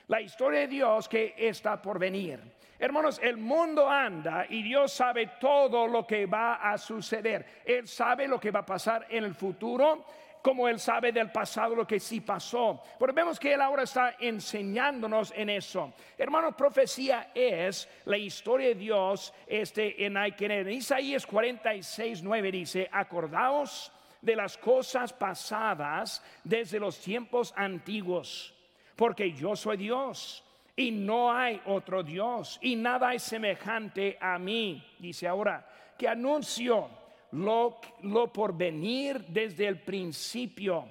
La 0.08 0.20
historia 0.20 0.62
de 0.62 0.68
Dios 0.68 1.08
que 1.08 1.34
está 1.38 1.82
por 1.82 1.98
venir. 1.98 2.42
Hermanos, 2.82 3.20
el 3.22 3.38
mundo 3.38 3.88
anda 3.88 4.48
y 4.50 4.64
Dios 4.64 4.92
sabe 4.92 5.34
todo 5.40 5.86
lo 5.86 6.08
que 6.08 6.26
va 6.26 6.56
a 6.56 6.80
suceder. 6.80 7.62
Él 7.64 7.88
sabe 7.88 8.28
lo 8.28 8.40
que 8.40 8.50
va 8.50 8.62
a 8.62 8.66
pasar 8.66 9.06
en 9.08 9.24
el 9.24 9.36
futuro 9.36 10.04
como 10.42 10.68
Él 10.68 10.80
sabe 10.80 11.12
del 11.12 11.32
pasado 11.32 11.76
lo 11.76 11.86
que 11.86 12.00
sí 12.00 12.22
pasó. 12.22 12.82
Pero 12.98 13.14
vemos 13.14 13.40
que 13.40 13.54
Él 13.54 13.62
ahora 13.62 13.84
está 13.84 14.16
enseñándonos 14.20 15.32
en 15.36 15.52
eso. 15.52 15.94
Hermanos, 16.18 16.56
profecía 16.56 17.30
es 17.36 17.88
la 18.06 18.18
historia 18.18 18.70
de 18.70 18.76
Dios 18.76 19.32
este, 19.46 20.04
en 20.04 20.18
En 20.18 20.72
Isaías 20.72 21.28
46, 21.28 22.24
9 22.24 22.52
dice, 22.52 22.90
acordaos 22.92 23.92
de 24.22 24.36
las 24.36 24.58
cosas 24.58 25.14
pasadas 25.14 26.24
desde 26.44 26.80
los 26.80 27.00
tiempos 27.00 27.54
antiguos, 27.56 28.56
porque 28.96 29.32
yo 29.34 29.56
soy 29.56 29.78
Dios 29.78 30.44
y 30.76 30.92
no 30.92 31.32
hay 31.32 31.62
otro 31.66 32.04
Dios 32.04 32.60
y 32.62 32.76
nada 32.76 33.14
es 33.14 33.24
semejante 33.24 34.18
a 34.20 34.38
mí. 34.40 34.84
Dice 35.00 35.28
ahora, 35.28 35.68
que 35.98 36.08
anuncio 36.08 36.90
lo, 37.32 37.80
lo 38.02 38.32
por 38.32 38.56
venir 38.56 39.26
desde 39.28 39.68
el 39.68 39.80
principio 39.80 40.88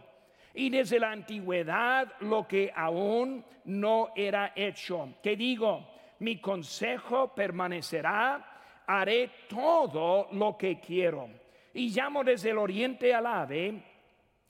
y 0.55 0.71
desde 0.71 0.99
la 0.99 1.13
antigüedad 1.13 2.13
lo 2.21 2.47
que 2.47 2.73
aún 2.75 3.45
no 3.65 4.11
era 4.15 4.53
hecho. 4.55 5.15
Que 5.23 5.37
digo, 5.37 5.87
mi 6.21 6.39
consejo 6.39 7.35
permanecerá, 7.35 8.85
haré 8.87 9.31
todo 9.49 10.29
lo 10.33 10.57
que 10.57 10.81
quiero. 10.81 11.29
Y 11.73 11.91
llamo 11.91 12.25
desde 12.25 12.51
el 12.51 12.59
oriente 12.59 13.15
al 13.15 13.27
ave 13.27 13.83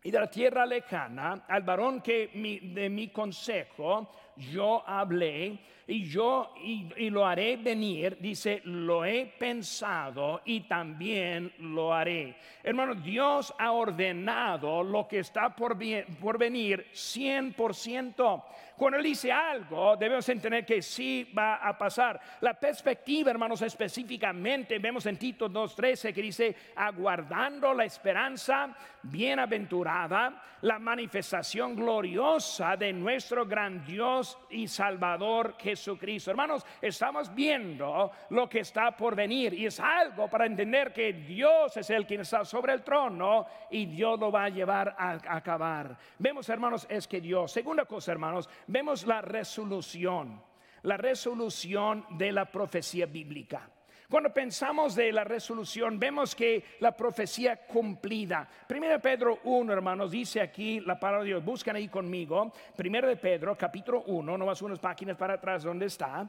y 0.02 0.10
de 0.10 0.18
la 0.18 0.30
tierra 0.30 0.64
lejana 0.64 1.44
al 1.46 1.62
varón 1.62 2.00
que 2.00 2.30
de 2.62 2.88
mi 2.88 3.08
consejo 3.08 4.10
yo 4.52 4.82
hablé 4.86 5.58
y 5.90 6.04
yo 6.04 6.54
y, 6.62 7.10
lo 7.10 7.26
haré 7.26 7.56
venir, 7.56 8.16
dice, 8.20 8.62
lo 8.64 9.04
he 9.04 9.26
pensado 9.26 10.40
y 10.44 10.60
también 10.60 11.52
lo 11.58 11.92
haré. 11.92 12.36
Hermano, 12.62 12.94
Dios 12.94 13.52
ha 13.58 13.72
ordenado 13.72 14.84
lo 14.84 15.08
que 15.08 15.18
está 15.18 15.54
por, 15.56 15.76
por 16.20 16.38
venir 16.38 16.86
100%. 16.92 18.44
Cuando 18.76 18.98
Él 18.98 19.04
dice 19.04 19.30
algo, 19.30 19.96
debemos 19.96 20.26
entender 20.28 20.64
que 20.64 20.80
sí 20.80 21.30
va 21.36 21.56
a 21.56 21.76
pasar. 21.76 22.18
La 22.40 22.54
perspectiva, 22.54 23.30
hermanos, 23.30 23.60
específicamente, 23.60 24.78
vemos 24.78 25.04
en 25.06 25.18
Tito 25.18 25.50
2.13 25.50 26.14
que 26.14 26.22
dice, 26.22 26.56
aguardando 26.76 27.74
la 27.74 27.84
esperanza 27.84 28.74
bienaventurada, 29.02 30.42
la 30.62 30.78
manifestación 30.78 31.74
gloriosa 31.74 32.76
de 32.76 32.92
nuestro 32.92 33.44
gran 33.44 33.84
Dios 33.84 34.38
y 34.48 34.66
Salvador 34.66 35.56
Jesucristo. 35.80 36.30
Hermanos, 36.30 36.64
estamos 36.80 37.34
viendo 37.34 38.10
lo 38.30 38.48
que 38.48 38.60
está 38.60 38.94
por 38.94 39.16
venir 39.16 39.54
y 39.54 39.66
es 39.66 39.80
algo 39.80 40.28
para 40.28 40.44
entender 40.44 40.92
que 40.92 41.12
Dios 41.14 41.76
es 41.76 41.88
el 41.90 42.06
quien 42.06 42.20
está 42.20 42.44
sobre 42.44 42.74
el 42.74 42.82
trono 42.82 43.46
y 43.70 43.86
Dios 43.86 44.20
lo 44.20 44.30
va 44.30 44.44
a 44.44 44.48
llevar 44.50 44.94
a, 44.98 45.12
acabar. 45.36 45.96
Vemos, 46.18 46.48
hermanos, 46.48 46.86
es 46.88 47.08
que 47.08 47.20
Dios, 47.20 47.50
segunda 47.50 47.86
cosa, 47.86 48.12
hermanos, 48.12 48.48
vemos 48.66 49.06
la 49.06 49.22
resolución, 49.22 50.42
la 50.82 50.98
resolución 50.98 52.04
de 52.10 52.32
la 52.32 52.44
profecía 52.44 53.06
bíblica. 53.06 53.70
Cuando 54.10 54.34
pensamos 54.34 54.96
de 54.96 55.12
la 55.12 55.22
resolución, 55.22 55.96
vemos 55.96 56.34
que 56.34 56.64
la 56.80 56.96
profecía 56.96 57.64
cumplida. 57.64 58.48
Primero 58.66 59.00
Pedro 59.00 59.38
1, 59.44 59.72
hermanos, 59.72 60.10
dice 60.10 60.40
aquí 60.40 60.80
la 60.80 60.98
palabra 60.98 61.20
de 61.20 61.28
Dios. 61.28 61.44
Buscan 61.44 61.76
ahí 61.76 61.86
conmigo. 61.86 62.52
Primero 62.74 63.06
de 63.06 63.16
Pedro, 63.16 63.56
capítulo 63.56 64.02
1, 64.02 64.36
no 64.36 64.44
más 64.44 64.60
unas 64.62 64.80
páginas 64.80 65.16
para 65.16 65.34
atrás 65.34 65.62
donde 65.62 65.86
está. 65.86 66.28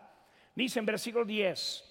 Dice 0.53 0.77
en 0.77 0.85
versículo 0.85 1.25
10. 1.25 1.83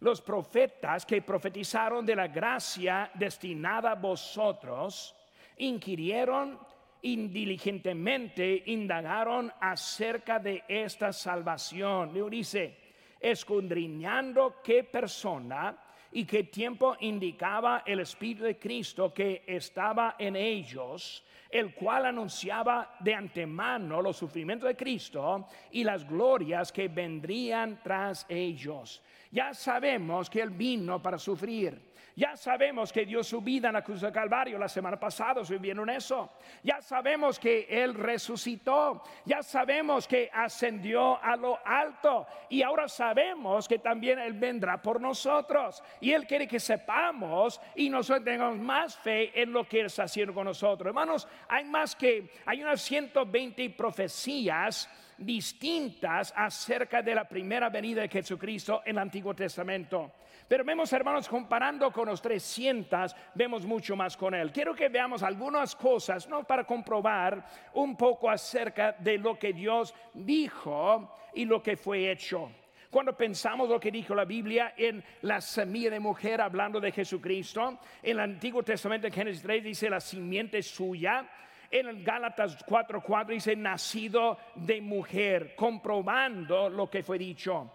Los 0.00 0.22
profetas 0.22 1.04
que 1.04 1.20
profetizaron 1.20 2.06
de 2.06 2.16
la 2.16 2.28
gracia 2.28 3.10
destinada 3.12 3.90
a 3.90 3.96
vosotros, 3.96 5.14
inquirieron 5.58 6.58
indiligentemente 7.02 8.62
indagaron 8.64 9.52
acerca 9.60 10.38
de 10.38 10.64
esta 10.66 11.12
salvación. 11.12 12.30
Dice, 12.30 12.87
escudriñando 13.20 14.56
qué 14.62 14.84
persona 14.84 15.76
y 16.12 16.24
qué 16.24 16.44
tiempo 16.44 16.96
indicaba 17.00 17.82
el 17.84 18.00
Espíritu 18.00 18.44
de 18.44 18.58
Cristo 18.58 19.12
que 19.12 19.44
estaba 19.46 20.16
en 20.18 20.36
ellos, 20.36 21.24
el 21.50 21.74
cual 21.74 22.06
anunciaba 22.06 22.96
de 23.00 23.14
antemano 23.14 24.00
los 24.00 24.16
sufrimientos 24.16 24.68
de 24.68 24.76
Cristo 24.76 25.48
y 25.70 25.84
las 25.84 26.08
glorias 26.08 26.72
que 26.72 26.88
vendrían 26.88 27.80
tras 27.82 28.24
ellos. 28.28 29.02
Ya 29.30 29.52
sabemos 29.52 30.30
que 30.30 30.40
Él 30.40 30.50
vino 30.50 31.02
para 31.02 31.18
sufrir 31.18 31.87
ya 32.18 32.36
sabemos 32.36 32.92
que 32.92 33.06
dio 33.06 33.22
su 33.22 33.40
vida 33.40 33.68
en 33.68 33.74
la 33.74 33.84
cruz 33.84 34.00
del 34.00 34.10
Calvario. 34.10 34.58
La 34.58 34.68
semana 34.68 34.98
pasada 34.98 35.40
vieron 35.60 35.88
eso. 35.88 36.32
Ya 36.64 36.82
sabemos 36.82 37.38
que 37.38 37.64
Él 37.70 37.94
resucitó. 37.94 39.04
Ya 39.24 39.40
sabemos 39.40 40.08
que 40.08 40.28
ascendió 40.34 41.22
a 41.22 41.36
lo 41.36 41.60
alto. 41.64 42.26
Y 42.48 42.62
ahora 42.62 42.88
sabemos 42.88 43.68
que 43.68 43.78
también 43.78 44.18
Él 44.18 44.32
vendrá 44.32 44.82
por 44.82 45.00
nosotros. 45.00 45.80
Y 46.00 46.10
Él 46.10 46.26
quiere 46.26 46.48
que 46.48 46.58
sepamos 46.58 47.60
y 47.76 47.88
nosotros 47.88 48.24
tengamos 48.24 48.58
más 48.58 48.96
fe 48.96 49.40
en 49.40 49.52
lo 49.52 49.68
que 49.68 49.78
Él 49.78 49.86
está 49.86 50.02
haciendo 50.02 50.34
con 50.34 50.46
nosotros. 50.46 50.88
Hermanos, 50.88 51.28
hay 51.48 51.66
más 51.66 51.94
que, 51.94 52.32
hay 52.44 52.60
unas 52.60 52.82
120 52.82 53.70
profecías 53.70 54.90
distintas 55.18 56.32
acerca 56.34 57.00
de 57.00 57.14
la 57.14 57.28
primera 57.28 57.68
venida 57.68 58.02
de 58.02 58.08
Jesucristo 58.08 58.82
en 58.84 58.96
el 58.96 59.02
Antiguo 59.02 59.34
Testamento. 59.34 60.14
Pero 60.48 60.64
vemos, 60.64 60.90
hermanos, 60.94 61.28
comparando 61.28 61.92
con 61.92 62.08
los 62.08 62.22
300, 62.22 63.14
vemos 63.34 63.66
mucho 63.66 63.94
más 63.94 64.16
con 64.16 64.34
él. 64.34 64.50
Quiero 64.50 64.74
que 64.74 64.88
veamos 64.88 65.22
algunas 65.22 65.76
cosas, 65.76 66.26
¿no? 66.26 66.44
Para 66.44 66.64
comprobar 66.64 67.44
un 67.74 67.94
poco 67.94 68.30
acerca 68.30 68.92
de 68.92 69.18
lo 69.18 69.38
que 69.38 69.52
Dios 69.52 69.94
dijo 70.14 71.14
y 71.34 71.44
lo 71.44 71.62
que 71.62 71.76
fue 71.76 72.10
hecho. 72.10 72.50
Cuando 72.88 73.14
pensamos 73.14 73.68
lo 73.68 73.78
que 73.78 73.90
dijo 73.90 74.14
la 74.14 74.24
Biblia 74.24 74.72
en 74.74 75.04
la 75.20 75.42
semilla 75.42 75.90
de 75.90 76.00
mujer, 76.00 76.40
hablando 76.40 76.80
de 76.80 76.92
Jesucristo, 76.92 77.78
en 78.02 78.12
el 78.12 78.20
Antiguo 78.20 78.62
Testamento, 78.62 79.06
en 79.06 79.12
Génesis 79.12 79.42
3, 79.42 79.62
dice 79.62 79.90
la 79.90 80.00
simiente 80.00 80.62
suya. 80.62 81.28
En 81.70 81.86
el 81.86 82.02
Gálatas 82.02 82.64
4:4 82.64 83.26
dice 83.26 83.54
nacido 83.54 84.38
de 84.54 84.80
mujer, 84.80 85.54
comprobando 85.54 86.70
lo 86.70 86.88
que 86.88 87.02
fue 87.02 87.18
dicho. 87.18 87.70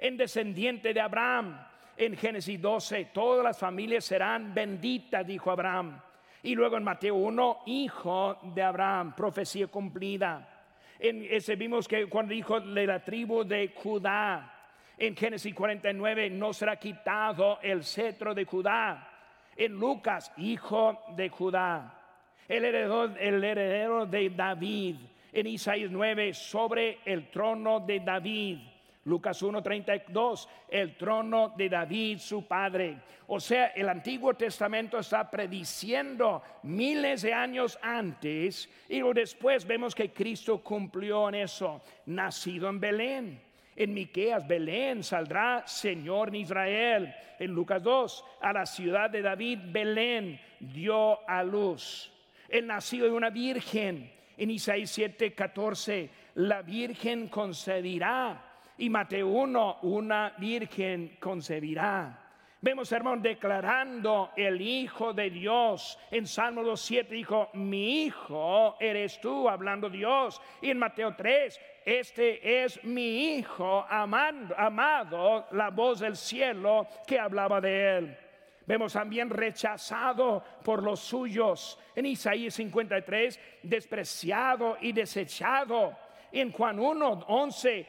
En 0.00 0.16
descendiente 0.16 0.92
de 0.92 1.00
Abraham, 1.00 1.56
en 1.96 2.16
Génesis 2.16 2.60
12, 2.60 3.06
todas 3.06 3.42
las 3.42 3.58
familias 3.58 4.04
serán 4.04 4.52
benditas, 4.52 5.26
dijo 5.26 5.50
Abraham. 5.50 6.00
Y 6.42 6.54
luego 6.54 6.76
en 6.76 6.84
Mateo 6.84 7.14
1, 7.14 7.62
hijo 7.66 8.38
de 8.54 8.62
Abraham, 8.62 9.14
profecía 9.16 9.66
cumplida. 9.68 10.64
En 10.98 11.26
ese 11.28 11.56
vimos 11.56 11.88
que 11.88 12.06
cuando 12.06 12.34
dijo 12.34 12.60
de 12.60 12.86
la 12.86 13.02
tribu 13.02 13.44
de 13.44 13.72
Judá, 13.74 14.52
en 14.98 15.16
Génesis 15.16 15.54
49, 15.54 16.30
no 16.30 16.52
será 16.52 16.76
quitado 16.76 17.58
el 17.62 17.82
cetro 17.84 18.34
de 18.34 18.44
Judá. 18.44 19.10
En 19.56 19.72
Lucas, 19.72 20.32
hijo 20.36 21.02
de 21.16 21.28
Judá. 21.28 22.00
El 22.48 22.64
heredero, 22.64 23.04
el 23.04 23.42
heredero 23.42 24.06
de 24.06 24.30
David. 24.30 24.96
En 25.32 25.46
Isaías 25.46 25.90
9, 25.90 26.32
sobre 26.32 27.00
el 27.04 27.30
trono 27.30 27.80
de 27.80 28.00
David 28.00 28.58
Lucas 29.06 29.40
1:32, 29.40 30.48
el 30.68 30.96
trono 30.96 31.54
de 31.56 31.68
David, 31.68 32.18
su 32.18 32.46
padre. 32.46 32.98
O 33.28 33.38
sea, 33.38 33.66
el 33.68 33.88
Antiguo 33.88 34.34
Testamento 34.34 34.98
está 34.98 35.30
prediciendo 35.30 36.42
miles 36.64 37.22
de 37.22 37.32
años 37.32 37.78
antes 37.80 38.68
y 38.88 39.00
después 39.14 39.64
vemos 39.64 39.94
que 39.94 40.12
Cristo 40.12 40.58
cumplió 40.58 41.28
en 41.28 41.36
eso, 41.36 41.82
nacido 42.06 42.68
en 42.68 42.80
Belén. 42.80 43.40
En 43.76 43.94
Miqueas, 43.94 44.46
Belén 44.46 45.04
saldrá 45.04 45.64
Señor 45.66 46.28
en 46.28 46.36
Israel. 46.36 47.14
En 47.38 47.52
Lucas 47.52 47.82
2, 47.82 48.24
a 48.40 48.52
la 48.52 48.66
ciudad 48.66 49.08
de 49.08 49.22
David, 49.22 49.58
Belén 49.66 50.40
dio 50.58 51.28
a 51.28 51.44
luz. 51.44 52.12
El 52.48 52.66
nacido 52.66 53.06
de 53.06 53.12
una 53.12 53.30
virgen. 53.30 54.12
En 54.36 54.50
Isaías 54.50 54.90
7:14, 54.90 56.10
la 56.34 56.62
virgen 56.62 57.28
concebirá 57.28 58.55
y 58.78 58.90
Mateo 58.90 59.28
1, 59.28 59.78
una 59.82 60.34
virgen 60.38 61.16
concebirá. 61.20 62.22
Vemos, 62.60 62.90
hermano, 62.90 63.22
declarando 63.22 64.30
el 64.36 64.60
Hijo 64.60 65.12
de 65.12 65.30
Dios. 65.30 65.98
En 66.10 66.26
Salmo 66.26 66.62
2.7 66.62 67.08
dijo, 67.08 67.50
mi 67.52 68.04
Hijo 68.04 68.76
eres 68.80 69.20
tú, 69.20 69.48
hablando 69.48 69.88
Dios. 69.88 70.40
Y 70.60 70.70
en 70.70 70.78
Mateo 70.78 71.14
3, 71.14 71.60
este 71.84 72.64
es 72.64 72.82
mi 72.82 73.36
Hijo 73.36 73.86
amado, 73.88 75.46
la 75.52 75.70
voz 75.70 76.00
del 76.00 76.16
cielo 76.16 76.88
que 77.06 77.20
hablaba 77.20 77.60
de 77.60 77.98
él. 77.98 78.18
Vemos 78.66 78.94
también 78.94 79.30
rechazado 79.30 80.42
por 80.64 80.82
los 80.82 80.98
suyos. 80.98 81.78
En 81.94 82.06
Isaías 82.06 82.54
53, 82.54 83.38
despreciado 83.62 84.76
y 84.80 84.92
desechado. 84.92 85.96
En 86.32 86.50
Juan 86.50 86.80
1, 86.80 87.26
11, 87.28 87.86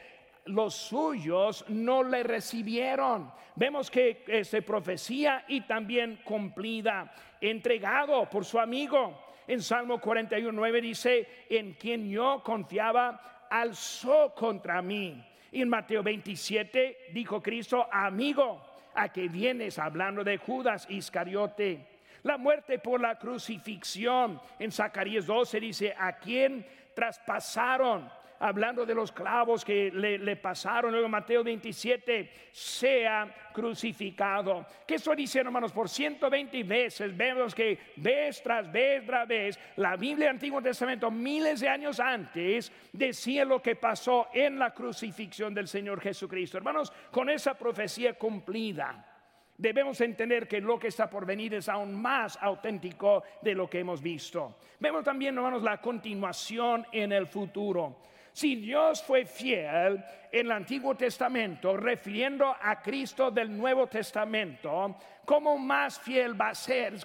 los 0.47 0.73
suyos 0.73 1.65
no 1.69 2.03
le 2.03 2.23
recibieron. 2.23 3.31
Vemos 3.55 3.89
que 3.89 4.23
es 4.27 4.55
profecía 4.65 5.45
y 5.47 5.61
también 5.61 6.19
cumplida, 6.23 7.13
entregado 7.41 8.29
por 8.29 8.45
su 8.45 8.59
amigo. 8.59 9.27
En 9.47 9.61
Salmo 9.61 9.99
41, 9.99 10.51
9 10.51 10.81
dice, 10.81 11.27
en 11.49 11.73
quien 11.73 12.09
yo 12.09 12.41
confiaba, 12.43 13.47
alzó 13.49 14.33
contra 14.35 14.81
mí. 14.81 15.23
Y 15.51 15.61
en 15.61 15.69
Mateo 15.69 16.03
27 16.03 17.09
dijo 17.13 17.41
Cristo, 17.41 17.87
amigo, 17.91 18.61
a 18.93 19.09
que 19.09 19.27
vienes 19.29 19.79
hablando 19.79 20.23
de 20.23 20.37
Judas 20.37 20.85
Iscariote. 20.89 21.87
La 22.23 22.37
muerte 22.37 22.79
por 22.79 22.99
la 22.99 23.17
crucifixión. 23.17 24.41
En 24.59 24.71
Zacarías 24.71 25.25
12 25.25 25.59
dice, 25.59 25.95
a 25.97 26.17
quien 26.17 26.65
traspasaron 26.93 28.09
hablando 28.39 28.85
de 28.85 28.95
los 28.95 29.11
clavos 29.11 29.63
que 29.63 29.91
le, 29.91 30.35
pasaron, 30.35 30.91
luego 30.91 31.09
Mateo 31.09 31.43
27, 31.43 32.49
sea 32.51 33.49
crucificado. 33.53 34.65
¿Qué 34.85 34.95
estoy 34.95 35.15
diciendo, 35.15 35.49
hermanos? 35.49 35.71
Por 35.71 35.89
120 35.89 36.63
veces 36.63 37.15
vemos 37.15 37.55
que 37.55 37.79
vez 37.97 38.41
tras 38.41 38.71
vez 38.71 39.05
tras 39.05 39.27
vez, 39.27 39.59
la 39.77 39.95
Biblia 39.95 40.29
Antiguo 40.29 40.61
Testamento, 40.61 41.09
miles 41.09 41.59
de 41.59 41.69
años 41.69 41.99
antes, 41.99 42.71
decía 42.91 43.45
lo 43.45 43.61
que 43.61 43.75
pasó 43.75 44.27
en 44.33 44.59
la 44.59 44.71
crucifixión 44.71 45.53
del 45.53 45.67
Señor 45.67 46.01
Jesucristo. 46.01 46.57
Hermanos, 46.57 46.91
con 47.11 47.29
esa 47.29 47.55
profecía 47.55 48.13
cumplida 48.13 49.13
debemos 49.57 49.99
entender 50.01 50.47
que 50.47 50.61
lo 50.61 50.77
que 50.77 50.87
está 50.87 51.09
por 51.09 51.25
venir 51.25 51.55
es 51.55 51.67
aún 51.67 51.99
más 51.99 52.37
auténtico 52.41 53.23
de 53.41 53.55
lo 53.55 53.69
que 53.69 53.79
hemos 53.79 54.01
visto. 54.01 54.57
Vemos 54.79 55.03
también, 55.03 55.35
hermanos, 55.35 55.63
la 55.63 55.81
continuación 55.81 56.85
en 56.91 57.11
el 57.11 57.27
futuro. 57.27 58.03
Si 58.37 58.55
Dios 58.57 59.01
fue 59.01 59.25
fiel 59.25 60.05
en 60.31 60.45
el 60.45 60.51
Antiguo 60.51 60.93
Testamento, 60.93 61.75
refiriendo 61.75 62.55
a 62.61 62.79
Cristo 62.83 63.31
del 63.31 63.57
Nuevo 63.57 63.87
Testamento, 63.87 64.95
¿cómo 65.25 65.57
más 65.57 65.99
fiel 65.99 66.39
va 66.39 66.49
a 66.49 66.53
ser 66.53 66.99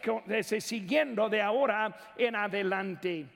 siguiendo 0.60 1.30
de 1.30 1.40
ahora 1.40 1.96
en 2.18 2.36
adelante? 2.36 3.26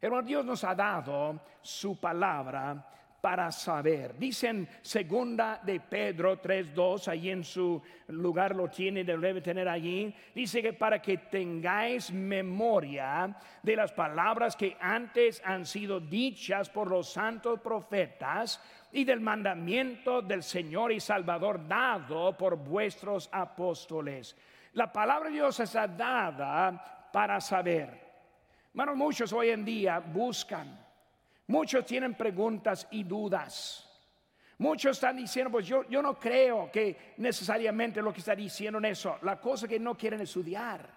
Hermano, 0.00 0.22
Dios 0.22 0.44
nos 0.44 0.62
ha 0.62 0.72
dado 0.72 1.40
su 1.60 1.98
palabra 1.98 2.88
para 3.24 3.50
saber. 3.50 4.18
Dicen 4.18 4.68
segunda 4.82 5.58
de 5.62 5.80
Pedro 5.80 6.42
3.2, 6.42 7.08
ahí 7.08 7.30
en 7.30 7.42
su 7.42 7.80
lugar 8.08 8.54
lo 8.54 8.68
tiene, 8.68 9.02
debe 9.02 9.40
tener 9.40 9.66
allí. 9.66 10.14
Dice 10.34 10.60
que 10.60 10.74
para 10.74 11.00
que 11.00 11.16
tengáis 11.16 12.12
memoria 12.12 13.34
de 13.62 13.76
las 13.76 13.92
palabras 13.92 14.54
que 14.54 14.76
antes 14.78 15.40
han 15.42 15.64
sido 15.64 16.00
dichas 16.00 16.68
por 16.68 16.90
los 16.90 17.08
santos 17.08 17.60
profetas 17.60 18.60
y 18.92 19.04
del 19.04 19.20
mandamiento 19.20 20.20
del 20.20 20.42
Señor 20.42 20.92
y 20.92 21.00
Salvador 21.00 21.66
dado 21.66 22.36
por 22.36 22.56
vuestros 22.56 23.30
apóstoles. 23.32 24.36
La 24.74 24.92
palabra 24.92 25.30
de 25.30 25.36
Dios 25.36 25.58
está 25.60 25.88
dada 25.88 27.08
para 27.10 27.40
saber. 27.40 27.88
Bueno, 28.74 28.94
muchos 28.94 29.32
hoy 29.32 29.48
en 29.48 29.64
día 29.64 29.98
buscan 29.98 30.83
Muchos 31.46 31.84
tienen 31.84 32.14
preguntas 32.14 32.86
y 32.90 33.04
dudas. 33.04 33.88
Muchos 34.58 34.96
están 34.96 35.16
diciendo, 35.16 35.50
pues 35.50 35.66
yo, 35.66 35.88
yo 35.88 36.00
no 36.00 36.18
creo 36.18 36.70
que 36.70 37.14
necesariamente 37.18 38.00
lo 38.00 38.12
que 38.12 38.20
está 38.20 38.34
diciendo 38.34 38.78
en 38.78 38.86
eso. 38.86 39.18
La 39.22 39.40
cosa 39.40 39.66
que 39.66 39.80
no 39.80 39.96
quieren 39.96 40.20
estudiar. 40.20 40.88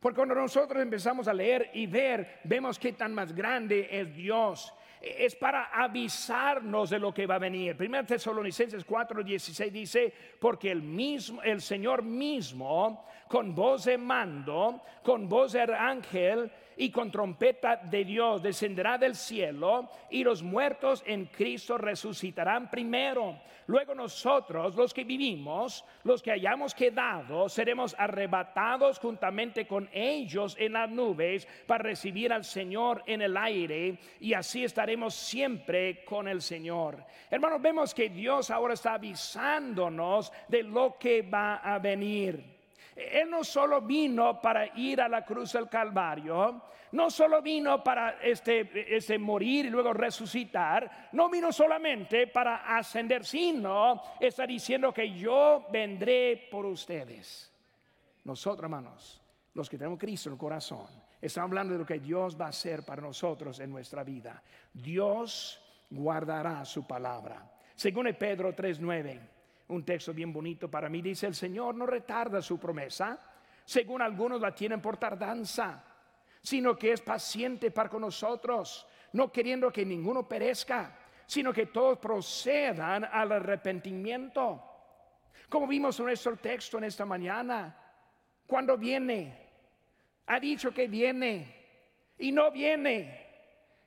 Porque 0.00 0.16
cuando 0.16 0.34
nosotros 0.34 0.82
empezamos 0.82 1.26
a 1.28 1.32
leer 1.32 1.70
y 1.74 1.86
ver, 1.86 2.40
vemos 2.44 2.78
qué 2.78 2.92
tan 2.92 3.14
más 3.14 3.34
grande 3.34 3.88
es 3.90 4.14
Dios. 4.14 4.72
Es 5.00 5.34
para 5.34 5.64
avisarnos 5.66 6.90
de 6.90 6.98
lo 6.98 7.12
que 7.12 7.26
va 7.26 7.34
a 7.34 7.38
venir. 7.38 7.76
1 7.78 8.06
Tesalonicenses 8.06 8.86
4:16 8.86 9.70
dice, 9.70 10.14
porque 10.38 10.70
el 10.70 10.82
mismo 10.82 11.42
el 11.42 11.60
Señor 11.60 12.02
mismo 12.02 13.04
con 13.28 13.54
voz 13.54 13.84
de 13.84 13.98
mando, 13.98 14.82
con 15.02 15.28
voz 15.28 15.52
de 15.52 15.62
ángel 15.62 16.50
y 16.76 16.90
con 16.90 17.10
trompeta 17.10 17.76
de 17.76 18.04
Dios 18.04 18.42
descenderá 18.42 18.98
del 18.98 19.14
cielo 19.14 19.88
y 20.10 20.24
los 20.24 20.42
muertos 20.42 21.02
en 21.06 21.26
Cristo 21.26 21.78
resucitarán 21.78 22.70
primero. 22.70 23.38
Luego 23.66 23.94
nosotros, 23.94 24.74
los 24.74 24.92
que 24.92 25.04
vivimos, 25.04 25.84
los 26.02 26.22
que 26.22 26.32
hayamos 26.32 26.74
quedado, 26.74 27.48
seremos 27.48 27.94
arrebatados 27.98 28.98
juntamente 28.98 29.66
con 29.66 29.88
ellos 29.92 30.56
en 30.58 30.74
las 30.74 30.90
nubes 30.90 31.48
para 31.66 31.84
recibir 31.84 32.32
al 32.32 32.44
Señor 32.44 33.02
en 33.06 33.22
el 33.22 33.36
aire 33.36 33.98
y 34.20 34.34
así 34.34 34.64
estaremos 34.64 35.14
siempre 35.14 36.04
con 36.04 36.28
el 36.28 36.42
Señor. 36.42 37.04
Hermanos, 37.30 37.62
vemos 37.62 37.94
que 37.94 38.08
Dios 38.08 38.50
ahora 38.50 38.74
está 38.74 38.94
avisándonos 38.94 40.32
de 40.48 40.62
lo 40.62 40.96
que 40.98 41.22
va 41.22 41.56
a 41.56 41.78
venir. 41.78 42.53
Él 42.96 43.28
no 43.28 43.42
solo 43.42 43.80
vino 43.80 44.40
para 44.40 44.66
ir 44.78 45.00
a 45.00 45.08
la 45.08 45.24
cruz 45.24 45.52
del 45.52 45.68
Calvario, 45.68 46.62
no 46.92 47.10
solo 47.10 47.42
vino 47.42 47.82
para 47.82 48.20
este, 48.22 49.18
morir 49.18 49.66
y 49.66 49.70
luego 49.70 49.92
resucitar, 49.92 51.08
no 51.12 51.28
vino 51.28 51.52
solamente 51.52 52.28
para 52.28 52.76
ascender, 52.76 53.24
sino 53.24 54.00
está 54.20 54.46
diciendo 54.46 54.92
que 54.92 55.12
yo 55.12 55.66
vendré 55.72 56.48
por 56.50 56.66
ustedes. 56.66 57.52
Nosotros, 58.22 58.64
hermanos, 58.64 59.20
los 59.54 59.68
que 59.68 59.76
tenemos 59.76 59.98
Cristo 59.98 60.28
en 60.28 60.34
el 60.34 60.38
corazón, 60.38 60.86
estamos 61.20 61.50
hablando 61.50 61.72
de 61.72 61.80
lo 61.80 61.86
que 61.86 61.98
Dios 61.98 62.40
va 62.40 62.46
a 62.46 62.50
hacer 62.50 62.84
para 62.84 63.02
nosotros 63.02 63.58
en 63.58 63.70
nuestra 63.70 64.04
vida. 64.04 64.40
Dios 64.72 65.60
guardará 65.90 66.64
su 66.64 66.86
palabra. 66.86 67.50
Según 67.74 68.14
Pedro 68.14 68.54
3:9 68.54 69.33
un 69.68 69.84
texto 69.84 70.12
bien 70.12 70.32
bonito 70.32 70.70
para 70.70 70.88
mí. 70.88 71.00
Dice, 71.00 71.26
el 71.26 71.34
Señor 71.34 71.74
no 71.74 71.86
retarda 71.86 72.42
su 72.42 72.58
promesa, 72.58 73.18
según 73.64 74.02
algunos 74.02 74.40
la 74.40 74.54
tienen 74.54 74.80
por 74.80 74.96
tardanza, 74.96 75.82
sino 76.40 76.76
que 76.76 76.92
es 76.92 77.00
paciente 77.00 77.70
para 77.70 77.88
con 77.88 78.02
nosotros, 78.02 78.86
no 79.12 79.32
queriendo 79.32 79.72
que 79.72 79.84
ninguno 79.84 80.28
perezca, 80.28 80.98
sino 81.26 81.52
que 81.52 81.66
todos 81.66 81.98
procedan 81.98 83.04
al 83.04 83.32
arrepentimiento. 83.32 84.62
Como 85.48 85.66
vimos 85.66 85.98
en 85.98 86.06
nuestro 86.06 86.36
texto 86.36 86.78
en 86.78 86.84
esta 86.84 87.06
mañana, 87.06 87.76
cuando 88.46 88.76
viene, 88.76 89.44
ha 90.26 90.38
dicho 90.38 90.72
que 90.72 90.86
viene 90.86 92.12
y 92.18 92.32
no 92.32 92.50
viene. 92.50 93.22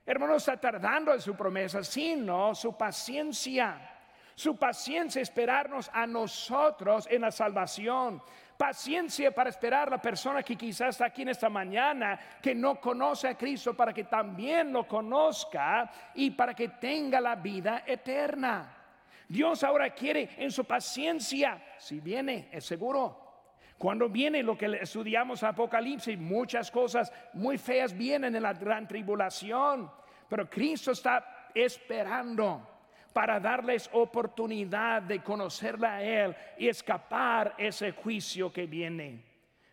Hermano, 0.04 0.36
está 0.36 0.58
tardando 0.58 1.12
en 1.12 1.20
su 1.20 1.36
promesa, 1.36 1.84
sino 1.84 2.54
su 2.54 2.76
paciencia 2.76 3.97
su 4.38 4.56
paciencia 4.56 5.20
esperarnos 5.20 5.90
a 5.92 6.06
nosotros 6.06 7.08
en 7.10 7.22
la 7.22 7.32
salvación. 7.32 8.22
Paciencia 8.56 9.34
para 9.34 9.50
esperar 9.50 9.88
a 9.88 9.96
la 9.96 10.00
persona 10.00 10.44
que 10.44 10.54
quizás 10.54 10.90
está 10.90 11.06
aquí 11.06 11.22
en 11.22 11.30
esta 11.30 11.48
mañana, 11.48 12.38
que 12.40 12.54
no 12.54 12.80
conoce 12.80 13.26
a 13.26 13.36
Cristo, 13.36 13.74
para 13.74 13.92
que 13.92 14.04
también 14.04 14.72
lo 14.72 14.86
conozca 14.86 15.90
y 16.14 16.30
para 16.30 16.54
que 16.54 16.68
tenga 16.68 17.20
la 17.20 17.34
vida 17.34 17.82
eterna. 17.84 18.76
Dios 19.26 19.64
ahora 19.64 19.90
quiere 19.90 20.30
en 20.36 20.52
su 20.52 20.64
paciencia, 20.64 21.60
si 21.76 21.98
viene, 21.98 22.48
es 22.52 22.64
seguro. 22.64 23.50
Cuando 23.76 24.08
viene 24.08 24.44
lo 24.44 24.56
que 24.56 24.66
estudiamos 24.80 25.42
Apocalipsis, 25.42 26.16
muchas 26.16 26.70
cosas 26.70 27.12
muy 27.32 27.58
feas 27.58 27.92
vienen 27.92 28.36
en 28.36 28.44
la 28.44 28.52
gran 28.52 28.86
tribulación, 28.86 29.90
pero 30.28 30.48
Cristo 30.48 30.92
está 30.92 31.48
esperando 31.52 32.77
para 33.12 33.40
darles 33.40 33.88
oportunidad 33.92 35.02
de 35.02 35.22
conocerla 35.22 35.96
a 35.96 36.02
Él 36.02 36.36
y 36.58 36.68
escapar 36.68 37.54
ese 37.58 37.92
juicio 37.92 38.52
que 38.52 38.66
viene. 38.66 39.28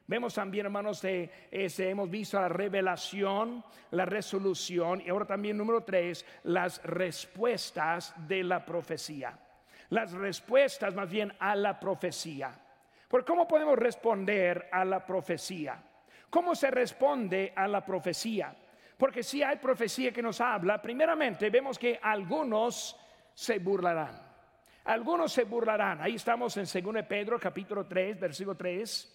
Vemos 0.07 0.35
también, 0.35 0.67
hermanos, 0.67 1.01
de, 1.01 1.47
ese, 1.49 1.89
hemos 1.89 2.09
visto 2.09 2.39
la 2.39 2.47
revelación, 2.47 3.63
la 3.91 4.05
resolución 4.05 5.01
y 5.01 5.09
ahora 5.09 5.25
también 5.25 5.57
número 5.57 5.83
tres, 5.83 6.25
las 6.43 6.83
respuestas 6.83 8.13
de 8.27 8.43
la 8.43 8.63
profecía. 8.63 9.39
Las 9.89 10.11
respuestas 10.11 10.93
más 10.93 11.09
bien 11.09 11.33
a 11.39 11.55
la 11.55 11.79
profecía. 11.79 12.53
¿Por 13.07 13.25
cómo 13.25 13.47
podemos 13.47 13.77
responder 13.77 14.69
a 14.71 14.85
la 14.85 15.03
profecía? 15.05 15.81
¿Cómo 16.29 16.53
se 16.53 16.69
responde 16.69 17.53
a 17.55 17.67
la 17.67 17.83
profecía? 17.83 18.55
Porque 18.97 19.23
si 19.23 19.41
hay 19.41 19.57
profecía 19.57 20.11
que 20.11 20.21
nos 20.21 20.39
habla, 20.39 20.81
primeramente 20.81 21.49
vemos 21.49 21.79
que 21.79 21.99
algunos 22.01 22.95
se 23.35 23.59
burlarán. 23.59 24.19
Algunos 24.85 25.31
se 25.33 25.43
burlarán. 25.43 26.01
Ahí 26.01 26.15
estamos 26.15 26.55
en 26.57 26.63
2 26.65 27.03
Pedro 27.07 27.39
capítulo 27.39 27.85
3, 27.85 28.19
versículo 28.19 28.55
3. 28.55 29.11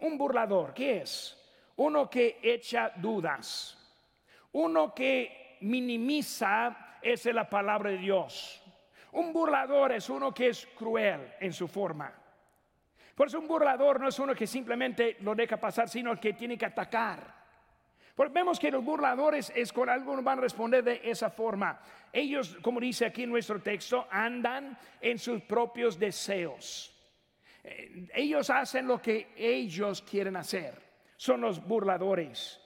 Un 0.00 0.18
burlador, 0.18 0.72
¿qué 0.74 1.02
es? 1.02 1.36
Uno 1.76 2.08
que 2.08 2.40
echa 2.42 2.92
dudas. 2.96 3.78
Uno 4.52 4.94
que 4.94 5.58
minimiza, 5.60 6.98
esa 7.02 7.28
es 7.28 7.34
la 7.34 7.48
palabra 7.48 7.90
de 7.90 7.98
Dios. 7.98 8.62
Un 9.12 9.32
burlador 9.32 9.92
es 9.92 10.08
uno 10.08 10.32
que 10.32 10.48
es 10.48 10.66
cruel 10.74 11.34
en 11.38 11.52
su 11.52 11.68
forma. 11.68 12.12
Por 13.14 13.28
eso 13.28 13.38
un 13.38 13.48
burlador 13.48 14.00
no 14.00 14.08
es 14.08 14.18
uno 14.18 14.34
que 14.34 14.46
simplemente 14.46 15.16
lo 15.20 15.34
deja 15.34 15.56
pasar, 15.58 15.88
sino 15.88 16.18
que 16.18 16.32
tiene 16.34 16.56
que 16.56 16.66
atacar. 16.66 17.35
Porque 18.16 18.32
vemos 18.32 18.58
que 18.58 18.70
los 18.70 18.82
burladores 18.82 19.52
es 19.54 19.70
con 19.74 19.90
algunos 19.90 20.24
van 20.24 20.38
a 20.38 20.40
responder 20.42 20.82
de 20.82 21.02
esa 21.04 21.28
forma. 21.28 21.78
Ellos, 22.10 22.56
como 22.62 22.80
dice 22.80 23.04
aquí 23.04 23.24
en 23.24 23.30
nuestro 23.30 23.60
texto, 23.60 24.06
andan 24.10 24.76
en 25.02 25.18
sus 25.18 25.42
propios 25.42 25.98
deseos. 25.98 26.94
Eh, 27.62 28.08
ellos 28.14 28.48
hacen 28.48 28.88
lo 28.88 29.02
que 29.02 29.34
ellos 29.36 30.00
quieren 30.00 30.34
hacer. 30.36 30.74
Son 31.18 31.42
los 31.42 31.62
burladores. 31.62 32.58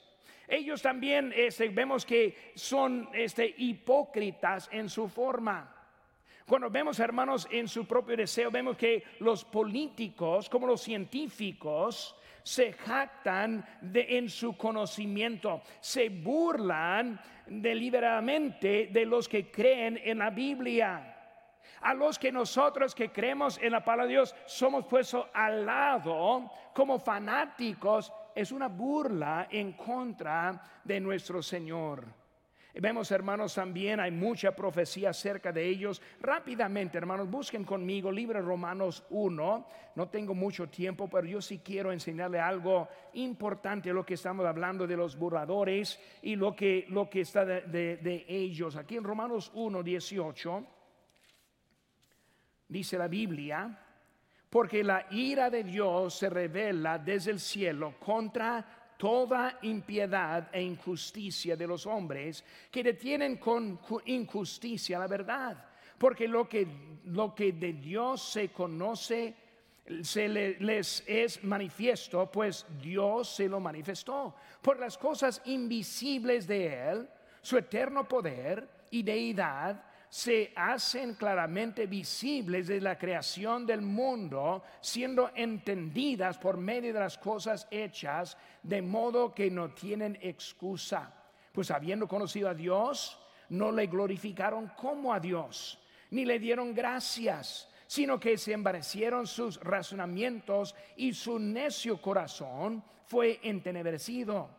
Ellos 0.46 0.80
también 0.82 1.32
este, 1.34 1.68
vemos 1.68 2.06
que 2.06 2.52
son 2.54 3.08
este, 3.12 3.52
hipócritas 3.58 4.68
en 4.70 4.88
su 4.88 5.08
forma. 5.08 5.74
Cuando 6.46 6.70
vemos, 6.70 7.00
hermanos, 7.00 7.48
en 7.50 7.66
su 7.66 7.86
propio 7.86 8.16
deseo, 8.16 8.52
vemos 8.52 8.76
que 8.76 9.02
los 9.18 9.44
políticos, 9.44 10.48
como 10.48 10.68
los 10.68 10.80
científicos, 10.80 12.14
se 12.42 12.72
jactan 12.72 13.64
de, 13.80 14.18
en 14.18 14.28
su 14.28 14.56
conocimiento, 14.56 15.62
se 15.80 16.08
burlan 16.08 17.20
deliberadamente 17.46 18.88
de 18.92 19.04
los 19.04 19.28
que 19.28 19.50
creen 19.50 20.00
en 20.02 20.18
la 20.18 20.30
Biblia. 20.30 21.16
A 21.82 21.94
los 21.94 22.18
que 22.18 22.30
nosotros 22.30 22.94
que 22.94 23.10
creemos 23.10 23.58
en 23.62 23.72
la 23.72 23.82
palabra 23.82 24.04
de 24.04 24.12
Dios 24.12 24.34
somos 24.44 24.84
puestos 24.86 25.26
al 25.32 25.64
lado 25.64 26.50
como 26.74 26.98
fanáticos, 26.98 28.12
es 28.34 28.52
una 28.52 28.68
burla 28.68 29.48
en 29.50 29.72
contra 29.72 30.62
de 30.84 31.00
nuestro 31.00 31.42
Señor. 31.42 32.19
Vemos, 32.74 33.10
hermanos, 33.10 33.54
también 33.54 33.98
hay 33.98 34.12
mucha 34.12 34.54
profecía 34.54 35.10
acerca 35.10 35.52
de 35.52 35.66
ellos. 35.66 36.00
Rápidamente, 36.20 36.98
hermanos, 36.98 37.28
busquen 37.28 37.64
conmigo 37.64 38.12
libro 38.12 38.40
Romanos 38.40 39.04
1. 39.10 39.66
No 39.96 40.08
tengo 40.08 40.34
mucho 40.34 40.68
tiempo, 40.68 41.08
pero 41.08 41.26
yo 41.26 41.42
sí 41.42 41.60
quiero 41.64 41.90
enseñarle 41.90 42.38
algo 42.38 42.88
importante, 43.14 43.92
lo 43.92 44.06
que 44.06 44.14
estamos 44.14 44.46
hablando 44.46 44.86
de 44.86 44.96
los 44.96 45.16
burladores 45.16 45.98
y 46.22 46.36
lo 46.36 46.54
que, 46.54 46.86
lo 46.90 47.10
que 47.10 47.22
está 47.22 47.44
de, 47.44 47.62
de 47.96 48.24
ellos. 48.28 48.76
Aquí 48.76 48.96
en 48.96 49.04
Romanos 49.04 49.50
1, 49.54 49.82
18, 49.82 50.66
dice 52.68 52.96
la 52.96 53.08
Biblia, 53.08 53.78
porque 54.48 54.82
la 54.82 55.06
ira 55.10 55.50
de 55.50 55.64
Dios 55.64 56.14
se 56.14 56.30
revela 56.30 56.98
desde 56.98 57.30
el 57.30 57.40
cielo 57.40 57.94
contra 57.98 58.79
toda 59.00 59.58
impiedad 59.62 60.50
e 60.52 60.60
injusticia 60.60 61.56
de 61.56 61.66
los 61.66 61.86
hombres 61.86 62.44
que 62.70 62.84
detienen 62.84 63.38
con 63.38 63.80
injusticia 64.04 64.98
la 64.98 65.06
verdad. 65.06 65.56
Porque 65.96 66.28
lo 66.28 66.46
que, 66.46 66.66
lo 67.06 67.34
que 67.34 67.52
de 67.52 67.72
Dios 67.72 68.20
se 68.22 68.50
conoce 68.50 69.34
se 70.02 70.28
les 70.28 71.02
es 71.06 71.42
manifiesto, 71.42 72.30
pues 72.30 72.66
Dios 72.78 73.36
se 73.36 73.48
lo 73.48 73.58
manifestó. 73.58 74.34
Por 74.60 74.78
las 74.78 74.98
cosas 74.98 75.40
invisibles 75.46 76.46
de 76.46 76.90
Él, 76.90 77.08
su 77.40 77.56
eterno 77.56 78.06
poder 78.06 78.68
y 78.90 79.02
deidad 79.02 79.82
se 80.10 80.52
hacen 80.56 81.14
claramente 81.14 81.86
visibles 81.86 82.66
de 82.66 82.80
la 82.80 82.98
creación 82.98 83.64
del 83.64 83.80
mundo, 83.80 84.64
siendo 84.80 85.30
entendidas 85.36 86.36
por 86.36 86.56
medio 86.56 86.92
de 86.92 86.98
las 86.98 87.16
cosas 87.16 87.68
hechas, 87.70 88.36
de 88.60 88.82
modo 88.82 89.32
que 89.32 89.48
no 89.50 89.70
tienen 89.70 90.18
excusa. 90.20 91.14
Pues 91.52 91.70
habiendo 91.70 92.08
conocido 92.08 92.48
a 92.48 92.54
Dios, 92.54 93.20
no 93.50 93.70
le 93.70 93.86
glorificaron 93.86 94.72
como 94.76 95.14
a 95.14 95.20
Dios, 95.20 95.78
ni 96.10 96.24
le 96.24 96.40
dieron 96.40 96.74
gracias, 96.74 97.68
sino 97.86 98.18
que 98.18 98.36
se 98.36 98.52
embarecieron 98.52 99.28
sus 99.28 99.60
razonamientos 99.60 100.74
y 100.96 101.14
su 101.14 101.38
necio 101.38 102.02
corazón 102.02 102.82
fue 103.04 103.38
entenebrecido. 103.44 104.50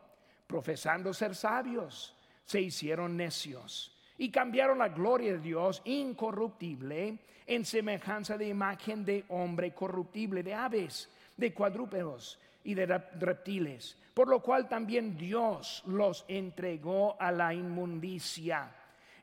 Profesando 0.48 1.14
ser 1.14 1.36
sabios, 1.36 2.16
se 2.46 2.62
hicieron 2.62 3.18
necios 3.18 3.98
y 4.22 4.30
cambiaron 4.30 4.78
la 4.78 4.90
gloria 4.90 5.32
de 5.34 5.40
Dios 5.40 5.82
incorruptible 5.84 7.18
en 7.48 7.66
semejanza 7.66 8.38
de 8.38 8.50
imagen 8.50 9.04
de 9.04 9.26
hombre 9.30 9.74
corruptible, 9.74 10.44
de 10.44 10.54
aves, 10.54 11.10
de 11.36 11.52
cuadrúpedos 11.52 12.38
y 12.64 12.76
de 12.76 12.86
reptiles, 13.20 13.98
por 14.14 14.28
lo 14.28 14.40
cual 14.40 14.70
también 14.70 15.18
Dios 15.18 15.82
los 15.88 16.24
entregó 16.28 17.20
a 17.20 17.32
la 17.32 17.52
inmundicia 17.52 18.72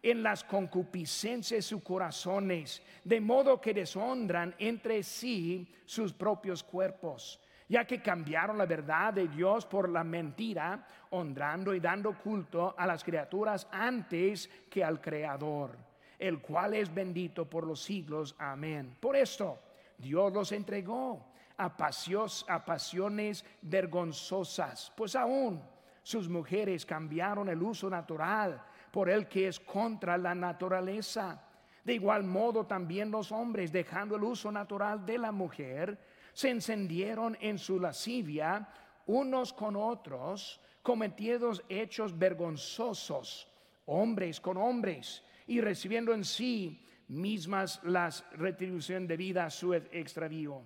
en 0.02 0.20
las 0.20 0.42
concupiscencias 0.42 1.58
de 1.58 1.62
sus 1.62 1.82
corazones, 1.84 2.82
de 3.04 3.20
modo 3.20 3.60
que 3.60 3.74
deshonran 3.74 4.52
entre 4.58 5.04
sí 5.04 5.72
sus 5.86 6.12
propios 6.12 6.64
cuerpos 6.64 7.38
ya 7.68 7.84
que 7.84 8.00
cambiaron 8.00 8.56
la 8.56 8.66
verdad 8.66 9.12
de 9.12 9.28
Dios 9.28 9.66
por 9.66 9.88
la 9.88 10.02
mentira, 10.02 10.86
honrando 11.10 11.74
y 11.74 11.80
dando 11.80 12.16
culto 12.18 12.74
a 12.76 12.86
las 12.86 13.04
criaturas 13.04 13.68
antes 13.70 14.48
que 14.70 14.82
al 14.82 15.00
Creador, 15.00 15.76
el 16.18 16.40
cual 16.40 16.74
es 16.74 16.92
bendito 16.92 17.44
por 17.48 17.66
los 17.66 17.82
siglos. 17.82 18.34
Amén. 18.38 18.96
Por 18.98 19.16
esto, 19.16 19.58
Dios 19.98 20.32
los 20.32 20.52
entregó 20.52 21.32
a, 21.58 21.66
a 21.66 22.64
pasiones 22.64 23.44
vergonzosas, 23.60 24.92
pues 24.96 25.14
aún 25.14 25.62
sus 26.02 26.28
mujeres 26.28 26.86
cambiaron 26.86 27.50
el 27.50 27.62
uso 27.62 27.90
natural 27.90 28.62
por 28.90 29.10
el 29.10 29.28
que 29.28 29.48
es 29.48 29.60
contra 29.60 30.16
la 30.16 30.34
naturaleza. 30.34 31.42
De 31.84 31.94
igual 31.94 32.24
modo 32.24 32.64
también 32.64 33.10
los 33.10 33.30
hombres, 33.30 33.72
dejando 33.72 34.16
el 34.16 34.22
uso 34.22 34.50
natural 34.50 35.04
de 35.04 35.18
la 35.18 35.32
mujer, 35.32 35.98
se 36.38 36.50
encendieron 36.50 37.36
en 37.40 37.58
su 37.58 37.80
lascivia 37.80 38.68
unos 39.06 39.52
con 39.52 39.74
otros, 39.74 40.60
cometiendo 40.84 41.50
hechos 41.68 42.16
vergonzosos, 42.16 43.48
hombres 43.86 44.38
con 44.38 44.56
hombres, 44.56 45.24
y 45.48 45.60
recibiendo 45.60 46.14
en 46.14 46.22
sí 46.22 46.86
mismas 47.08 47.80
las 47.82 48.24
retribución 48.34 49.08
debida 49.08 49.46
a 49.46 49.50
su 49.50 49.74
extravío. 49.74 50.62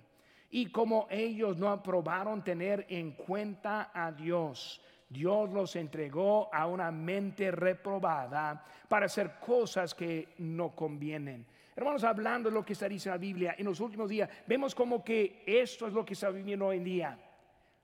Y 0.51 0.67
como 0.67 1.07
ellos 1.09 1.57
no 1.57 1.69
aprobaron 1.69 2.43
tener 2.43 2.85
en 2.87 3.13
cuenta 3.13 3.89
a 3.95 4.11
Dios, 4.11 4.79
Dios 5.09 5.49
los 5.49 5.75
entregó 5.75 6.53
a 6.53 6.67
una 6.67 6.91
mente 6.91 7.49
reprobada 7.49 8.63
para 8.87 9.07
hacer 9.07 9.39
cosas 9.39 9.95
que 9.95 10.35
no 10.37 10.75
convienen 10.75 11.47
Hermanos, 11.75 12.03
hablando 12.03 12.49
de 12.49 12.55
lo 12.55 12.65
que 12.65 12.73
está 12.73 12.87
diciendo 12.87 13.15
la 13.15 13.21
Biblia 13.21 13.55
en 13.57 13.65
los 13.65 13.79
últimos 13.79 14.09
días, 14.09 14.29
vemos 14.45 14.75
como 14.75 15.03
que 15.03 15.43
esto 15.45 15.87
es 15.87 15.93
lo 15.93 16.05
que 16.05 16.13
está 16.13 16.29
viviendo 16.29 16.67
hoy 16.67 16.77
en 16.77 16.83
día, 16.83 17.19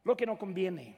lo 0.04 0.16
que 0.16 0.26
no 0.26 0.38
conviene, 0.38 0.98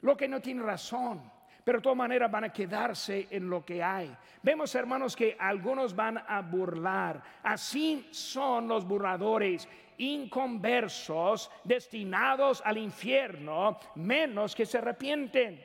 lo 0.00 0.16
que 0.16 0.26
no 0.26 0.40
tiene 0.40 0.62
razón, 0.62 1.30
pero 1.64 1.78
de 1.78 1.82
todas 1.82 1.96
maneras 1.96 2.30
van 2.30 2.44
a 2.44 2.52
quedarse 2.52 3.26
en 3.30 3.48
lo 3.48 3.64
que 3.64 3.82
hay. 3.82 4.14
Vemos, 4.42 4.74
hermanos, 4.74 5.16
que 5.16 5.36
algunos 5.38 5.96
van 5.96 6.18
a 6.18 6.42
burlar. 6.42 7.22
Así 7.42 8.08
son 8.10 8.68
los 8.68 8.86
burladores 8.86 9.66
inconversos 9.96 11.50
destinados 11.62 12.62
al 12.64 12.78
infierno, 12.78 13.78
menos 13.94 14.54
que 14.54 14.66
se 14.66 14.78
arrepienten. 14.78 15.62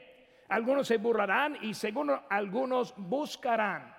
Algunos 0.47 0.87
se 0.87 0.97
burlarán 0.97 1.57
y 1.61 1.73
según 1.73 2.11
algunos 2.29 2.93
buscarán. 2.97 3.98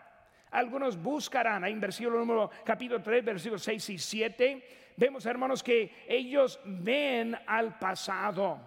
Algunos 0.50 1.00
buscarán, 1.00 1.64
ahí 1.64 1.72
en 1.72 1.80
versículo 1.80 2.18
número 2.18 2.50
capítulo 2.64 3.02
3, 3.02 3.24
versículos 3.24 3.62
6 3.62 3.90
y 3.90 3.98
7, 3.98 4.68
vemos 4.96 5.24
hermanos 5.26 5.62
que 5.62 6.04
ellos 6.08 6.60
ven 6.64 7.36
al 7.46 7.78
pasado. 7.78 8.58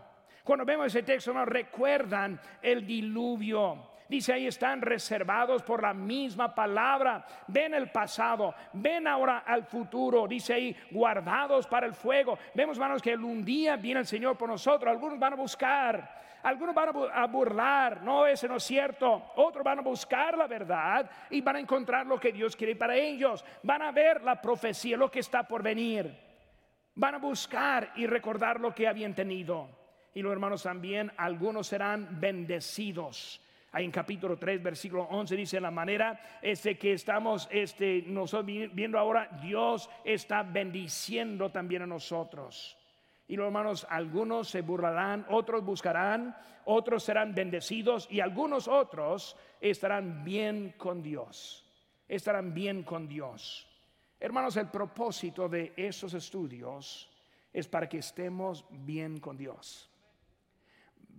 Cuando 0.43 0.65
vemos 0.65 0.87
ese 0.87 1.03
texto 1.03 1.33
nos 1.33 1.47
recuerdan 1.47 2.39
el 2.61 2.85
diluvio. 2.85 3.93
Dice 4.09 4.33
ahí 4.33 4.47
están 4.47 4.81
reservados 4.81 5.63
por 5.63 5.81
la 5.81 5.93
misma 5.93 6.53
palabra. 6.53 7.25
Ven 7.47 7.73
el 7.73 7.89
pasado, 7.89 8.53
ven 8.73 9.07
ahora 9.07 9.39
al 9.39 9.63
futuro. 9.63 10.27
Dice 10.27 10.53
ahí 10.53 10.77
guardados 10.91 11.65
para 11.67 11.87
el 11.87 11.93
fuego. 11.93 12.37
Vemos 12.53 12.77
hermanos 12.77 13.01
que 13.01 13.15
un 13.15 13.43
día 13.43 13.77
viene 13.77 14.01
el 14.01 14.05
Señor 14.05 14.37
por 14.37 14.49
nosotros. 14.49 14.91
Algunos 14.91 15.17
van 15.17 15.33
a 15.33 15.37
buscar 15.37 16.23
algunos 16.43 16.75
van 16.75 16.89
a 17.13 17.25
burlar, 17.25 18.01
no, 18.03 18.25
ese 18.25 18.49
no 18.49 18.57
es 18.57 18.63
cierto. 18.63 19.31
Otros 19.37 19.63
van 19.63 19.79
a 19.79 19.81
buscar 19.81 20.37
la 20.37 20.45
verdad 20.45 21.09
y 21.29 21.39
van 21.39 21.55
a 21.55 21.59
encontrar 21.59 22.05
lo 22.05 22.19
que 22.19 22.33
Dios 22.33 22.55
quiere 22.55 22.75
para 22.75 22.95
ellos. 22.95 23.43
Van 23.63 23.81
a 23.81 23.91
ver 23.91 24.21
la 24.21 24.41
profecía, 24.41 24.97
lo 24.97 25.09
que 25.09 25.21
está 25.21 25.47
por 25.47 25.63
venir. 25.63 26.13
Van 26.95 27.15
a 27.15 27.17
buscar 27.17 27.93
y 27.95 28.05
recordar 28.05 28.59
lo 28.59 28.75
que 28.75 28.87
habían 28.87 29.15
tenido. 29.15 29.69
Y 30.13 30.21
los 30.21 30.33
hermanos 30.33 30.63
también, 30.63 31.11
algunos 31.15 31.67
serán 31.67 32.19
bendecidos. 32.19 33.41
Ahí 33.71 33.85
en 33.85 33.91
capítulo 33.91 34.37
3, 34.37 34.61
versículo 34.61 35.03
11 35.03 35.35
dice 35.35 35.59
la 35.59 35.71
manera 35.71 36.19
este 36.43 36.77
que 36.77 36.93
estamos 36.93 37.47
este 37.51 38.03
nosotros 38.05 38.45
viendo 38.71 38.99
ahora 38.99 39.27
Dios 39.41 39.89
está 40.03 40.43
bendiciendo 40.43 41.49
también 41.49 41.81
a 41.81 41.87
nosotros. 41.87 42.77
Y 43.33 43.35
los 43.35 43.47
hermanos, 43.47 43.87
algunos 43.89 44.47
se 44.47 44.61
burlarán, 44.61 45.25
otros 45.27 45.65
buscarán, 45.65 46.37
otros 46.65 47.01
serán 47.01 47.33
bendecidos 47.33 48.07
y 48.11 48.19
algunos 48.19 48.67
otros 48.67 49.35
estarán 49.59 50.23
bien 50.23 50.75
con 50.77 51.01
Dios. 51.01 51.65
Estarán 52.07 52.53
bien 52.53 52.83
con 52.83 53.07
Dios. 53.07 53.67
Hermanos, 54.19 54.55
el 54.57 54.67
propósito 54.69 55.49
de 55.49 55.73
esos 55.75 56.13
estudios 56.13 57.09
es 57.51 57.67
para 57.67 57.89
que 57.89 57.97
estemos 57.97 58.65
bien 58.69 59.19
con 59.19 59.35
Dios. 59.35 59.89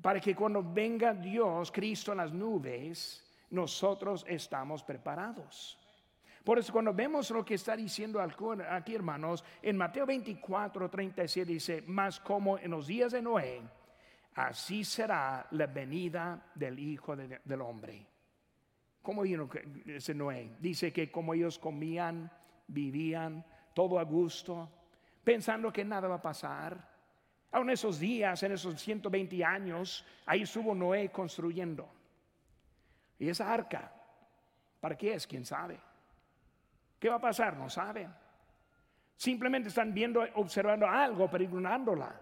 para 0.01 0.21
que 0.21 0.37
cuando 0.37 0.63
venga 0.63 1.15
Dios, 1.15 1.73
Cristo 1.73 2.13
en 2.13 2.19
las 2.19 2.33
nubes, 2.33 3.27
nosotros 3.51 4.25
estamos 4.29 4.85
preparados. 4.85 5.84
Por 6.45 6.59
eso 6.59 6.75
cuando 6.75 6.93
vemos 6.93 7.31
lo 7.31 7.43
que 7.43 7.55
está 7.55 7.75
diciendo 7.75 8.21
aquí, 8.21 8.95
hermanos, 8.95 9.43
en 9.63 9.79
Mateo 9.79 10.05
24, 10.05 10.91
37 10.91 11.51
dice, 11.51 11.83
más 11.87 12.21
como 12.21 12.59
en 12.59 12.71
los 12.71 12.87
días 12.87 13.13
de 13.13 13.23
Noé, 13.23 13.63
así 14.35 14.85
será 14.85 15.47
la 15.53 15.67
venida 15.67 16.51
del 16.55 16.79
Hijo 16.79 17.17
del 17.17 17.61
Hombre. 17.63 18.07
¿Cómo 19.01 19.23
vino 19.23 19.49
ese 19.87 20.15
Noé? 20.15 20.57
Dice 20.61 20.93
que 20.93 21.11
como 21.11 21.33
ellos 21.33 21.59
comían, 21.59 22.31
vivían, 22.67 23.43
todo 23.73 23.99
a 23.99 24.03
gusto, 24.03 24.71
pensando 25.25 25.73
que 25.73 25.85
nada 25.85 26.09
va 26.09 26.17
a 26.17 26.23
pasar. 26.23 26.93
Aún 27.53 27.71
esos 27.71 27.99
días, 27.99 28.43
en 28.43 28.53
esos 28.53 28.79
120 28.79 29.43
años, 29.43 30.05
ahí 30.27 30.43
estuvo 30.43 30.75
Noé 30.75 31.11
construyendo. 31.11 31.89
Y 33.19 33.31
esa 33.31 33.51
arca, 33.51 33.91
¿para 34.79 34.95
qué 34.95 35.15
es? 35.15 35.27
¿Quién 35.27 35.47
sabe? 35.47 35.81
¿Qué 37.05 37.11
va 37.11 37.17
a 37.17 37.21
pasar? 37.21 37.55
No 37.59 37.69
saben. 37.69 38.11
Simplemente 39.15 39.69
están 39.69 39.93
viendo, 39.93 40.25
observando 40.37 40.89
algo, 40.89 41.29
pero 41.29 41.45
ignorándola. 41.45 42.19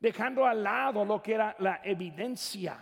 Dejando 0.00 0.44
al 0.44 0.64
lado 0.64 1.04
lo 1.04 1.22
que 1.22 1.34
era 1.34 1.54
la 1.60 1.80
evidencia. 1.84 2.76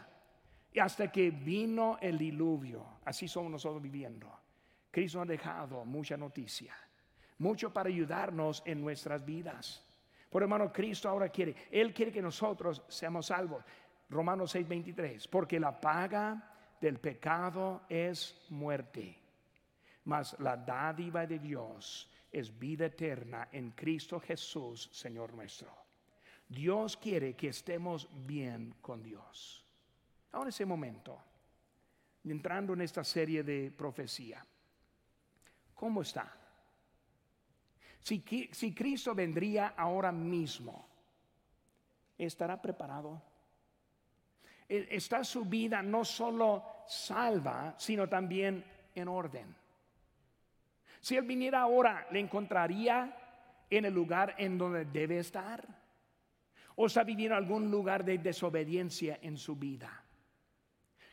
Y 0.72 0.78
hasta 0.78 1.12
que 1.12 1.30
vino 1.30 1.98
el 2.00 2.16
diluvio. 2.16 3.00
Así 3.04 3.28
somos 3.28 3.52
nosotros 3.52 3.82
viviendo. 3.82 4.26
Cristo 4.90 5.20
ha 5.20 5.26
dejado 5.26 5.84
mucha 5.84 6.16
noticia. 6.16 6.74
Mucho 7.36 7.70
para 7.70 7.90
ayudarnos 7.90 8.62
en 8.64 8.80
nuestras 8.80 9.22
vidas. 9.22 9.86
Por 10.30 10.42
hermano, 10.42 10.72
Cristo 10.72 11.10
ahora 11.10 11.28
quiere. 11.28 11.54
Él 11.70 11.92
quiere 11.92 12.10
que 12.10 12.22
nosotros 12.22 12.86
seamos 12.88 13.26
salvos. 13.26 13.62
Romanos 14.08 14.54
6:23. 14.54 15.28
Porque 15.28 15.60
la 15.60 15.78
paga 15.78 16.54
del 16.80 16.98
pecado 17.00 17.82
es 17.90 18.46
muerte 18.48 19.21
mas 20.04 20.38
la 20.40 20.56
dádiva 20.56 21.26
de 21.26 21.38
Dios 21.38 22.08
es 22.30 22.58
vida 22.58 22.86
eterna 22.86 23.48
en 23.52 23.72
Cristo 23.72 24.18
Jesús, 24.18 24.88
Señor 24.92 25.34
nuestro. 25.34 25.70
Dios 26.48 26.96
quiere 26.96 27.34
que 27.34 27.48
estemos 27.48 28.08
bien 28.26 28.74
con 28.80 29.02
Dios. 29.02 29.64
Ahora 30.32 30.50
ese 30.50 30.66
momento, 30.66 31.22
entrando 32.24 32.72
en 32.72 32.80
esta 32.80 33.04
serie 33.04 33.42
de 33.42 33.70
profecía, 33.70 34.44
¿cómo 35.74 36.02
está? 36.02 36.36
Si, 38.00 38.24
si 38.50 38.74
Cristo 38.74 39.14
vendría 39.14 39.68
ahora 39.68 40.10
mismo, 40.10 40.88
¿estará 42.18 42.60
preparado? 42.60 43.22
E, 44.68 44.88
¿Está 44.90 45.22
su 45.22 45.44
vida 45.44 45.82
no 45.82 46.04
solo 46.04 46.64
salva, 46.86 47.74
sino 47.78 48.08
también 48.08 48.64
en 48.94 49.08
orden? 49.08 49.61
Si 51.02 51.16
Él 51.16 51.24
viniera 51.24 51.60
ahora, 51.60 52.06
¿le 52.12 52.20
encontraría 52.20 53.12
en 53.68 53.84
el 53.84 53.92
lugar 53.92 54.36
en 54.38 54.56
donde 54.56 54.84
debe 54.84 55.18
estar? 55.18 55.66
¿O 56.76 56.86
está 56.86 57.02
viviendo 57.02 57.36
algún 57.36 57.70
lugar 57.70 58.04
de 58.04 58.18
desobediencia 58.18 59.18
en 59.20 59.36
su 59.36 59.56
vida? 59.56 60.04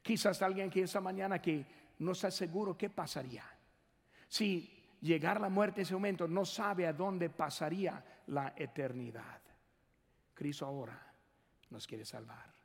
Quizás 0.03 0.41
alguien 0.43 0.69
que 0.69 0.83
esa 0.83 1.01
mañana 1.01 1.41
que 1.41 1.65
no 1.97 2.11
está 2.11 2.29
seguro 2.29 2.77
qué 2.77 2.91
pasaría. 2.91 3.43
Si 4.27 4.97
llegar 5.01 5.41
la 5.41 5.49
muerte 5.49 5.81
en 5.81 5.85
ese 5.85 5.95
momento 5.95 6.27
no 6.27 6.45
sabe 6.45 6.85
a 6.85 6.93
dónde 6.93 7.31
pasaría 7.31 8.03
la 8.27 8.53
eternidad. 8.55 9.41
Cristo 10.35 10.67
ahora 10.67 11.13
nos 11.71 11.87
quiere 11.87 12.05
salvar. 12.05 12.58